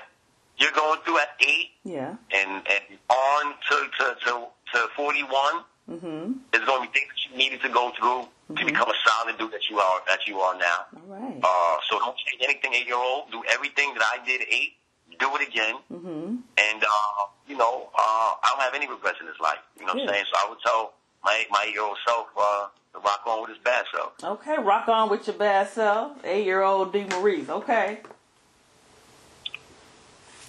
[0.58, 2.16] you're going through at eight Yeah.
[2.36, 6.40] and and on to to to, to 41 Mhm.
[6.54, 9.38] is going to be things that you needed to go through to become a solid
[9.38, 10.86] dude that you are that you are now.
[10.96, 11.40] All right.
[11.42, 13.32] Uh, so don't change anything eight year old.
[13.32, 14.74] Do everything that I did eight.
[15.20, 15.76] Do it again.
[15.92, 16.36] Mm-hmm.
[16.58, 19.60] And uh, you know, uh, I don't have any regrets in this life.
[19.80, 20.10] You know what Good.
[20.10, 20.26] I'm saying?
[20.32, 23.52] So I would tell my my eight year old self uh, to rock on with
[23.52, 24.12] his bad self.
[24.22, 24.58] Okay.
[24.62, 27.06] Rock on with your bad self, eight-year-old D.
[27.06, 27.50] Maurice.
[27.50, 28.00] Okay.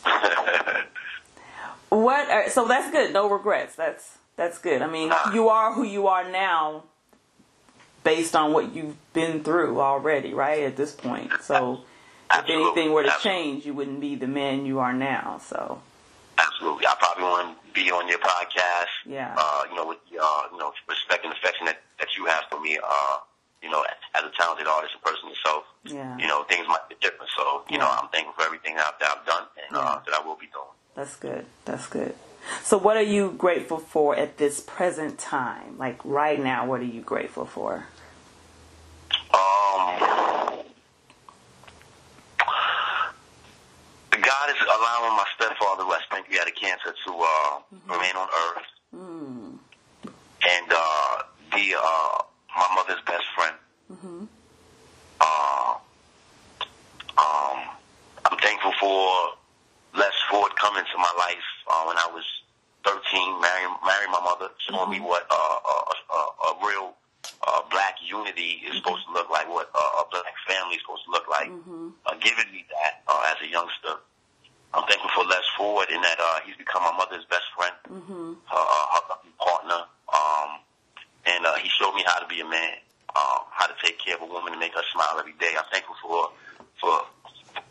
[1.91, 2.28] What?
[2.28, 3.12] Are, so that's good.
[3.14, 3.74] No regrets.
[3.74, 4.80] That's that's good.
[4.80, 6.84] I mean, you are who you are now,
[8.05, 10.62] based on what you've been through already, right?
[10.62, 11.80] At this point, so
[12.32, 13.43] if anything were to Absolutely.
[13.43, 15.41] change, you wouldn't be the man you are now.
[15.45, 15.82] So
[16.39, 16.86] Absolutely.
[16.86, 18.86] I probably want to be on your podcast.
[19.05, 19.34] Yeah.
[19.36, 22.61] Uh, you know, with uh, you know, respect and affection that, that you have for
[22.61, 22.78] me.
[22.82, 23.16] Uh,
[23.61, 23.82] you know,
[24.14, 25.64] as a talented artist and person yourself.
[25.84, 26.16] Yeah.
[26.16, 27.28] You know, things might be different.
[27.36, 27.78] So, you Yeah.
[27.78, 30.36] know, I'm thankful for everything that I've, that I've done and uh, that I will
[30.36, 30.70] be doing.
[30.95, 31.45] that's good.
[31.64, 32.14] That's good.
[32.62, 35.78] So what are you grateful for at this present time?
[35.78, 37.84] Like right now, what are you grateful for?
[39.34, 40.62] Um,
[44.20, 47.61] God is allowing my stepfather, who has pancreatic cancer, to uh,
[47.92, 48.64] remain on Earth,
[48.96, 49.59] Mm.
[50.49, 51.22] and uh,
[51.55, 52.18] be uh,
[52.57, 53.55] my mother's best friend.
[53.92, 54.24] Mm-hmm.
[55.20, 55.74] Uh,
[57.18, 57.59] um,
[58.24, 59.34] I'm thankful for
[59.94, 62.24] Les Ford coming to my life uh, when I was
[62.89, 65.76] 13, marrying marrying my mother, showing me what uh, a,
[66.16, 66.95] a, a real
[67.47, 71.05] uh, black unity is supposed to look like, what uh, a black family is supposed
[71.05, 71.49] to look like.
[72.09, 74.01] Uh, giving me that uh, as a youngster.
[74.74, 78.32] I'm thankful for Les Ford in that uh, he's become my mother's best friend, Mm-hmm.
[78.53, 79.80] her, uh, her partner,
[80.12, 80.61] um,
[81.24, 82.76] and uh, he showed me how to be a man,
[83.16, 85.53] um, how to take care of a woman and make her smile every day.
[85.57, 86.28] I'm thankful for
[86.80, 87.01] for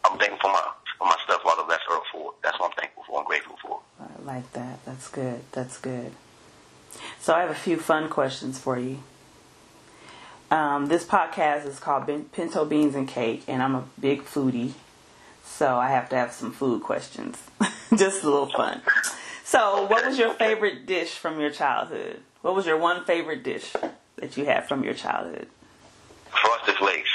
[0.10, 0.66] I'm thankful for my
[0.98, 2.34] for my stepfather, Les Earl Ford.
[2.42, 3.20] That's what I'm thankful for.
[3.22, 3.78] I'm grateful for.
[4.28, 4.84] Like that.
[4.86, 5.40] That's good.
[5.54, 6.12] That's good.
[7.18, 9.00] So I have a few fun questions for you.
[10.52, 14.74] Um, this podcast is called Pinto Beans and Cake, and I'm a big foodie,
[15.46, 17.42] so I have to have some food questions.
[17.96, 18.82] Just a little fun.
[19.46, 22.20] So, what was your favorite dish from your childhood?
[22.42, 23.74] What was your one favorite dish
[24.18, 25.48] that you had from your childhood?
[26.30, 27.10] Frosted Flakes.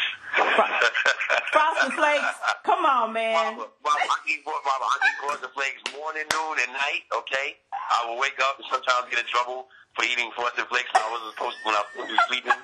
[1.90, 2.34] Frosted Flakes.
[2.64, 3.34] Come on, man.
[3.58, 7.02] Mama, mama, I eat, Mama, I eat Frosted Flakes morning, noon, and night.
[7.10, 9.66] Okay, I will wake up and sometimes get in trouble
[9.98, 10.90] for eating Frosted Flakes.
[10.94, 12.58] I wasn't supposed to when I was sleeping.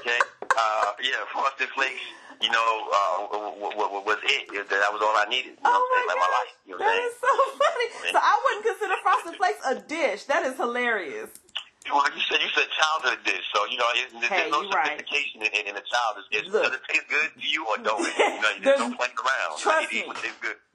[0.00, 0.20] Okay,
[0.56, 2.00] uh, yeah, Frosted Flakes.
[2.42, 4.48] You know, uh, w- w- w- was it?
[4.68, 5.56] That was all I needed.
[5.56, 6.08] You know Oh what I'm saying?
[6.08, 6.54] my Like my life.
[6.66, 7.88] You know that is so funny.
[8.12, 10.24] So I wouldn't consider Frosted Flakes a dish.
[10.26, 11.30] That is hilarious.
[11.90, 14.70] Well, you said you said childhood dish, so you know it, there's Hey, no you
[14.70, 14.98] right.
[14.98, 16.16] sophistication in, in, a child.
[16.18, 16.64] It's, it's, Look.
[16.64, 18.16] does it taste good to you or don't it?
[18.18, 19.58] You know, you just don't play around.
[19.58, 20.04] trust me.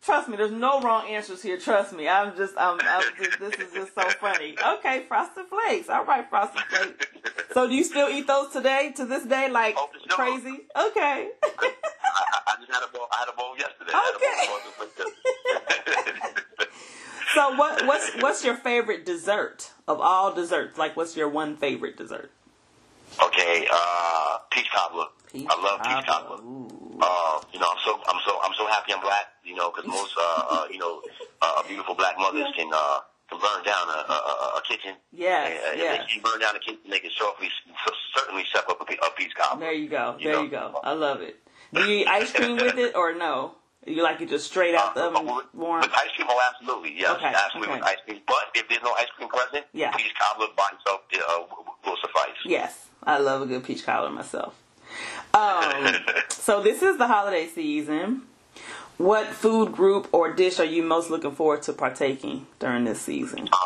[0.01, 1.57] Trust me, there's no wrong answers here.
[1.57, 2.07] Trust me.
[2.07, 4.55] I'm just, I'm, I'm just, this is just so funny.
[4.77, 5.89] Okay, frosted flakes.
[5.89, 7.05] All right, frosted flakes.
[7.53, 10.15] So do you still eat those today, to this day, like Oh, sure.
[10.15, 10.67] crazy?
[10.75, 11.29] Okay.
[11.43, 11.73] I,
[12.47, 13.07] I, just had a bowl.
[13.11, 13.91] I had a bowl yesterday.
[13.91, 14.25] Okay.
[14.35, 16.69] had a bowl of it.
[17.33, 20.77] So what, what's, what's your favorite dessert of all desserts?
[20.77, 22.31] Like, what's your one favorite dessert?
[23.23, 25.05] okay, uh, peach cobbler.
[25.33, 26.37] I love peach cobbler.
[26.37, 26.99] Ooh.
[27.01, 29.27] Uh, you know, I'm so I'm so I'm so happy I'm black.
[29.43, 31.01] You know, because most uh, uh, you know
[31.41, 32.99] uh, beautiful black mothers can uh,
[33.29, 34.13] can burn down a, a,
[34.57, 34.95] a- kitchen.
[35.11, 35.99] Yes, And, uh, yes.
[36.01, 37.49] If they can burn down a kitchen, they can certainly
[38.15, 39.61] certainly step up a, a peach cobbler.
[39.65, 40.15] There you go.
[40.19, 40.43] You There know?
[40.43, 40.79] you go.
[40.83, 41.37] I love it.
[41.73, 43.55] Do you eat ice cream with it or no?
[43.89, 45.81] You like it just straight out the Uh, oven with, warm?
[45.81, 47.81] with ice cream, oh, absolutely, yes, Okay, absolutely okay.
[47.81, 48.21] with ice cream.
[48.27, 49.91] But if there's no ice cream present, Yeah.
[49.95, 51.43] peach cobbler by itself uh,
[51.85, 52.35] will suffice.
[52.45, 54.53] Yes, I love a good peach cobbler myself.
[55.33, 55.95] Um,
[56.29, 58.23] so this is the holiday season.
[58.97, 63.47] What food group or dish are you most looking forward to partaking during this season?
[63.51, 63.57] Uh,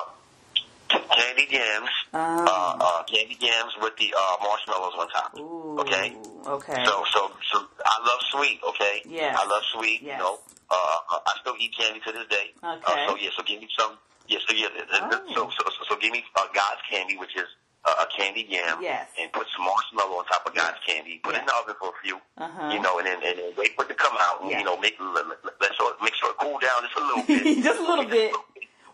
[1.15, 5.31] candy yams, Um, uh, uh, candy yams with the uh, marshmallows on top.
[5.39, 6.15] Ooh, okay.
[6.47, 6.85] Okay.
[6.85, 8.59] So, so, so I love sweet.
[8.69, 9.01] Okay.
[9.05, 9.37] Yes.
[9.39, 10.01] I love sweet.
[10.01, 10.17] Yes.
[10.17, 10.39] You know,
[10.69, 12.51] uh, I still eat candy to this day.
[12.63, 12.81] Okay.
[12.85, 13.97] Uh, so yeah, so give me some.
[14.27, 14.41] Yes.
[14.47, 14.67] so yeah.
[14.93, 15.09] Oh.
[15.33, 17.47] So, so, so, so give me uh, God's candy, which is
[17.85, 18.79] uh, a candy yam.
[18.81, 19.07] Yes.
[19.19, 21.19] And put some marshmallow on top of God's candy.
[21.23, 22.17] Put it in the oven for a few.
[22.37, 22.71] Uh-huh.
[22.73, 24.41] You know, and then and then wait for it to come out.
[24.41, 24.59] And, Yeah.
[24.59, 25.59] You know, make let, let,
[26.01, 27.63] make sure it cool down just a little bit.
[27.63, 28.33] Just a little bit.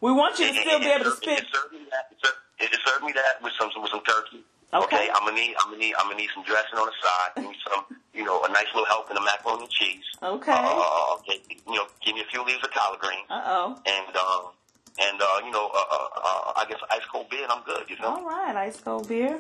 [0.02, 1.40] We want you to still be able to spit.
[1.40, 2.08] It served me that.
[2.12, 4.44] It served, it served me that with some with some turkey.
[4.74, 5.10] Okay.
[5.14, 7.32] I'm gonna need I'm gonna need I'm gonna need some dressing on the side.
[7.36, 10.04] Give me some you know a nice little help in the macaroni and cheese.
[10.22, 10.52] Okay.
[10.54, 11.42] Uh, okay.
[11.68, 13.82] You know, give me a few leaves of collard greens Uh oh.
[13.86, 14.52] and um
[15.00, 17.90] and uh, you know uh, uh, uh, I guess ice cold beer and I'm good.
[17.90, 18.16] You know.
[18.16, 19.40] All right, ice cold beer.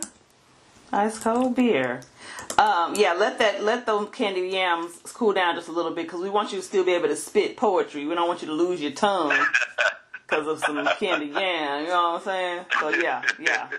[0.92, 2.02] Ice cold beer.
[2.58, 6.22] Um, yeah, let that let those candy yams cool down just a little bit because
[6.22, 8.06] we want you to still be able to spit poetry.
[8.08, 9.30] We don't want you to lose your tongue
[10.30, 11.84] because of some candy yam.
[11.84, 12.66] You know what I'm saying?
[12.80, 13.70] So yeah, yeah.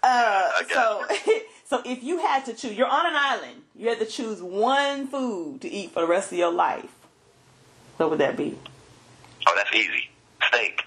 [0.00, 1.04] Uh, so
[1.64, 3.62] so if you had to choose, you're on an island.
[3.74, 6.88] You had to choose one food to eat for the rest of your life.
[7.96, 8.56] What would that be?
[9.46, 10.08] Oh, that's easy.
[10.46, 10.82] Steak.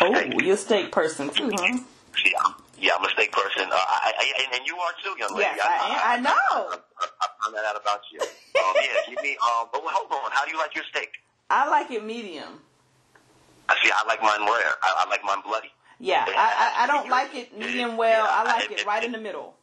[0.00, 1.66] Oh, you're a steak person too, huh?
[1.66, 1.84] I'm,
[2.78, 3.62] yeah, I'm a steak person.
[3.70, 5.48] Uh, I, I, and, you are too, young lady.
[5.54, 6.16] Yes, I.
[6.16, 6.30] I know.
[6.32, 6.78] I,
[7.20, 8.20] I found that out about you.
[8.20, 9.36] Um, yeah, give me.
[9.40, 10.30] Um, but hold on.
[10.32, 11.10] How do you like your steak?
[11.48, 12.60] I like it medium.
[13.68, 13.90] I see.
[13.90, 14.72] I like mine rare.
[14.82, 15.70] I, I like mine bloody.
[15.98, 18.26] Yeah, I, I, I don't like it medium well.
[18.28, 19.54] I like it- it right in the middle.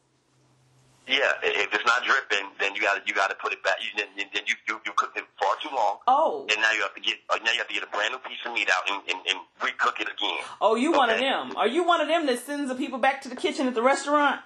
[1.06, 3.76] Yeah, if it's not dripping, then you got to you got to put it back.
[3.82, 6.80] You, then, then you, you you cooked it far too long, Oh, and now you
[6.80, 8.70] have to get uh, now you have to get a brand new piece of meat
[8.74, 10.38] out and, and, and recook it again.
[10.62, 11.54] oh, you one of them?
[11.58, 13.82] Are you one of them that sends the people back to the kitchen at the
[13.82, 14.40] restaurant?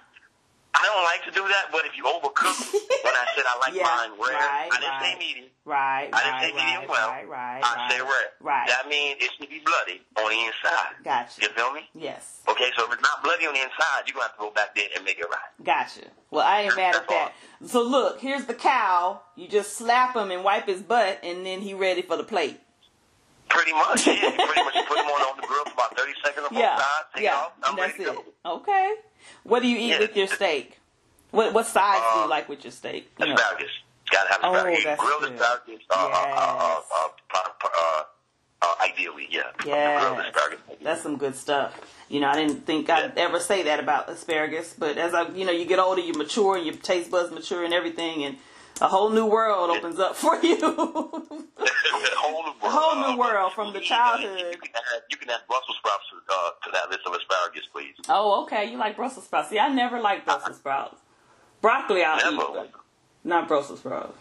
[0.75, 2.55] I don't like to do that, but if you overcook,
[3.03, 5.13] when I said I like Yeah, mine rare, right, I didn't right.
[5.13, 5.49] say medium.
[5.65, 7.09] Right, I didn't right, say medium well.
[7.09, 8.29] right, right, I said rare.
[8.39, 8.67] Right.
[8.69, 10.93] That means it should be bloody on the inside.
[11.03, 11.41] Gotcha.
[11.41, 11.81] You feel me?
[11.95, 14.51] Yes, Okay, so if it's not bloody on the inside, you're gonna have to go
[14.51, 15.51] back there and make it right.
[15.63, 16.07] gotcha.
[16.31, 17.33] Well, I ain't mad at that.
[17.65, 19.21] So look, here's the cow.
[19.35, 22.59] You just slap him and wipe his butt, and then he ready for the plate.
[23.49, 24.13] Pretty much, yeah.
[24.13, 26.75] You pretty much put them on, on the grill for about 30 seconds on Yeah,
[26.75, 27.05] both sides.
[27.15, 27.51] Take yeah, off.
[27.63, 28.25] I'm that's ready to it.
[28.45, 28.51] go.
[28.57, 28.93] Okay.
[29.43, 29.99] What do you eat Yeah.
[29.99, 30.79] with your steak?
[31.31, 33.11] What what size do Uh, you like with your steak?
[33.19, 33.33] You know.
[33.35, 33.69] Asparagus.
[34.11, 34.83] Gotta have Oh, asparagus.
[34.83, 35.33] that's Grilled good.
[35.33, 35.83] asparagus.
[35.89, 36.83] Uh, uh, uh, uh, Yes.
[36.95, 38.03] uh, pro- pro- uh,
[38.61, 39.41] uh, ideally, yeah.
[39.59, 40.59] Asparagus.
[40.81, 41.79] that's some good stuff.
[42.09, 45.45] You know, I didn't think I'd ever say that about asparagus, but as I, you
[45.45, 48.37] know, you get older, you mature, and your taste buds mature, and everything, and
[48.81, 50.57] a whole new world opens up for you.
[50.63, 52.55] a whole new world.
[52.63, 54.39] A whole new world from the childhood.
[54.53, 57.67] You can add, you can add Brussels sprouts to, uh, to that list of asparagus,
[57.71, 57.95] please.
[58.09, 59.49] oh, okay, you like Brussels sprouts?
[59.49, 60.97] See, I never liked Brussels sprouts.
[61.61, 62.51] Broccoli, I'll eat, Never.
[62.53, 62.71] but
[63.23, 64.17] not Brussels sprouts.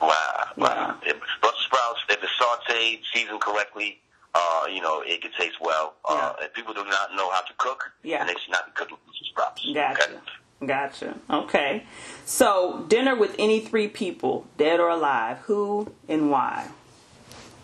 [0.00, 0.08] Wow.
[0.56, 0.62] Yeah.
[0.62, 0.96] wow.
[1.40, 4.00] Brussels sprouts, if it's sauteed, seasoned correctly,
[4.34, 5.94] uh, you know, it can taste well.
[6.04, 8.24] Uh, If people do not know how to cook, Yeah.
[8.24, 9.62] they should not be cooking Brussels sprouts.
[9.74, 10.02] Gotcha.
[10.04, 10.18] Okay?
[10.64, 11.18] Gotcha.
[11.28, 11.84] Okay.
[12.24, 16.68] So, dinner with any three people, dead or alive, who and why?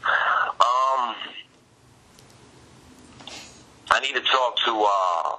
[0.05, 1.15] Um,
[3.91, 4.71] I need to talk to.
[4.71, 5.37] Uh,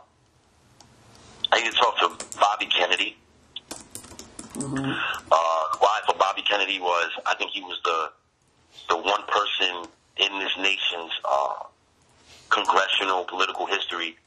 [1.52, 3.18] I need to talk to Bobby Kennedy.
[4.56, 8.12] Uh, why for Bobby Kennedy was I think he was the
[8.90, 11.64] the one person in this nation's uh,
[12.50, 14.18] congressional political history,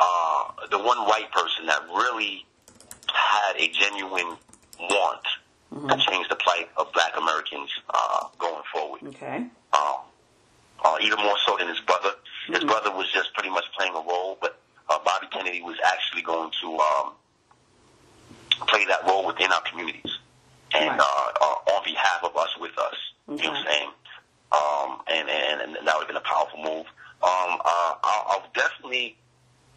[0.00, 2.44] uh, the one white person that really
[3.08, 4.36] had a genuine
[4.80, 5.20] want
[5.88, 9.44] to change the plight of Black Americans uh, going forward Okay.
[9.72, 9.96] um,
[10.84, 12.10] uh, even more so than his brother.
[12.48, 16.22] His brother was just pretty much playing a role, but uh, Bobby Kennedy was actually
[16.22, 17.12] going to um,
[18.68, 20.18] play that role within our communities
[20.74, 21.00] and Right.
[21.00, 22.94] uh, uh, on behalf of us, with us.
[23.28, 23.90] You know what I'm saying?
[24.52, 26.86] Um, and, and and that would have been a powerful move.
[27.22, 29.16] Um, uh, I'll, I'll definitely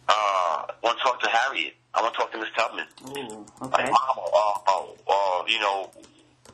[0.08, 1.74] uh, want to talk to Harriet.
[1.94, 2.86] I want to talk to Miss Tubman.
[3.06, 3.90] Ooh, Like, okay.
[3.90, 5.90] Mom, uh, uh, uh, you know,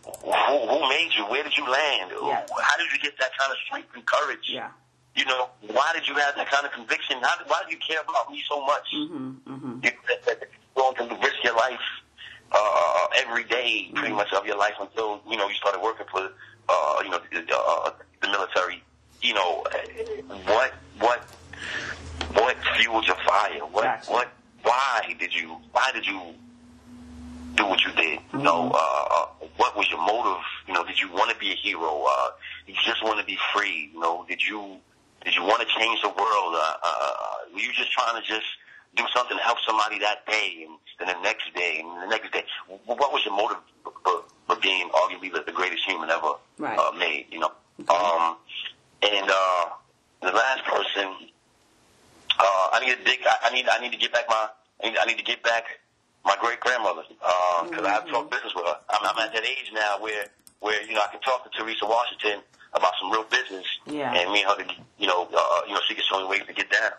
[0.04, 1.24] who, who made you?
[1.26, 2.10] Where did you land?
[2.12, 2.48] Yes.
[2.60, 4.48] How did you get that kind of strength and courage?
[4.50, 4.68] Yeah.
[5.16, 7.18] You know, why did you have that kind of conviction?
[7.22, 8.86] How, why do you care about me so much?
[8.94, 9.36] Mhm.
[9.46, 9.84] Mhm.
[9.84, 9.90] You,
[10.26, 11.78] that, willing to risk your life
[12.52, 14.16] uh, every day, pretty Mm-hmm.
[14.16, 16.28] much of your life until you know you started working for
[16.68, 17.90] uh, you know the, uh,
[18.22, 18.82] the military.
[19.22, 19.64] You know,
[20.46, 21.22] what what
[22.34, 23.60] what fueled your fire?
[23.70, 24.10] What Gotcha.
[24.12, 24.28] what
[24.62, 26.20] why did you why did you
[27.56, 28.18] do what you did?
[28.32, 28.74] You know, Mm-hmm.
[28.74, 30.42] uh, uh, what was your motive?
[30.66, 32.04] You know, did you want to be a hero?
[32.08, 32.28] Uh,
[32.66, 33.90] did you just want to be free?
[33.92, 34.78] You know, did you
[35.24, 36.54] did you want to change the world?
[36.54, 37.14] Uh, uh,
[37.52, 38.46] were you just trying to just
[38.96, 42.32] do something to help somebody that day, and then the next day, and the next
[42.32, 42.44] day?
[42.86, 43.58] What was your motive
[44.04, 46.78] for, for being arguably the, the greatest human ever Right.
[46.78, 47.26] uh, made?
[47.30, 47.94] You know, Okay.
[47.94, 48.36] um,
[49.02, 49.64] and uh,
[50.22, 51.26] the last person, uh,
[52.84, 53.20] need to dig.
[53.26, 53.66] I, I need.
[53.68, 54.48] I need to get back my.
[54.82, 55.64] I need, I need to get back
[56.24, 58.76] my great grandmother because I have talked business with her.
[58.90, 60.26] I'm, I'm at that age now where
[60.60, 62.40] where you know I can talk to Teresa Washington
[62.72, 63.66] about some real business.
[63.86, 64.12] Yeah.
[64.12, 66.42] And me and her, to, you know, uh, you know, she could show me ways
[66.46, 66.92] to get down.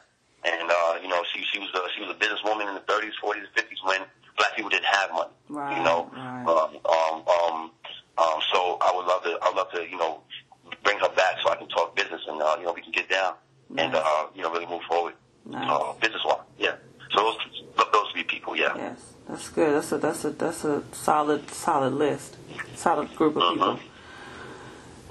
[0.46, 3.12] And uh, you know, she she was a, she was a businesswoman in the 30s,
[3.22, 4.02] 40s, 50s when
[4.38, 5.32] black people didn't have money.
[5.50, 6.10] Right, You know.
[6.14, 6.46] right.
[6.48, 7.72] Um, um, um,
[8.18, 9.38] um, so I would love to.
[9.42, 9.90] I would love to.
[9.90, 10.22] You know,
[10.84, 13.10] bring her back so I can talk business and uh, you know we can get
[13.10, 13.34] down
[13.78, 15.14] and uh, you know really move forward.
[15.46, 15.70] Nice.
[15.70, 16.76] Uh, business wise, yeah.
[17.12, 17.38] So those
[17.94, 18.76] those three people, yeah.
[18.76, 19.76] Yes, that's good.
[19.76, 22.36] That's a that's a that's a solid solid list,
[22.76, 23.74] solid group of people.
[23.76, 23.80] Mhm.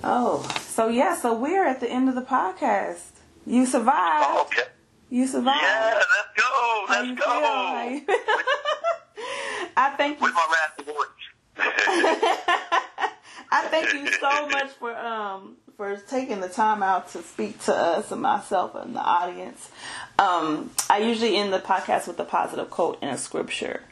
[0.02, 3.10] Oh, so yeah, so we're at the end of the podcast.
[3.46, 4.26] You survived.
[4.28, 4.68] Oh, okay.
[5.10, 5.62] You survived.
[5.62, 6.84] Yeah, let's go.
[6.88, 8.04] How Let's go.
[8.06, 8.16] feel?
[9.76, 10.24] I thank you.
[10.24, 11.24] With my raspy voice.
[13.52, 17.74] I thank you so much for um for taking the time out to speak to
[17.74, 19.70] us and myself and the audience.
[20.18, 23.82] Um, I usually end the podcast with a positive quote and a scripture.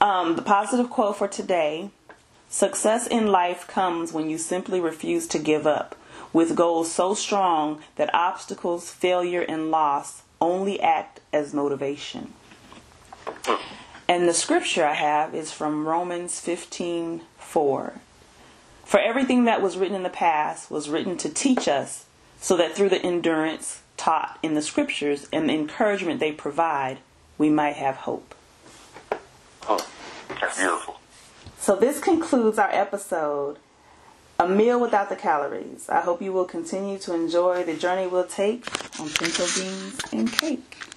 [0.00, 1.90] Um, the positive quote for today:
[2.48, 5.96] Success in life comes when you simply refuse to give up,
[6.32, 12.32] with goals so strong that obstacles, failure, and loss only act as motivation.
[14.08, 18.00] And the scripture I have is from Romans 15 4.
[18.90, 22.06] For everything that was written in the past was written to teach us,
[22.40, 26.98] so that through the endurance taught in the scriptures and the encouragement they provide,
[27.38, 28.34] we might have hope.
[29.68, 29.86] Oh,
[30.40, 30.98] That's beautiful.
[31.56, 33.58] So this concludes our episode,
[34.40, 35.88] A Meal Without the Calories.
[35.88, 38.66] I hope you will continue to enjoy the journey we'll take
[38.98, 40.89] on pinto beans and cake.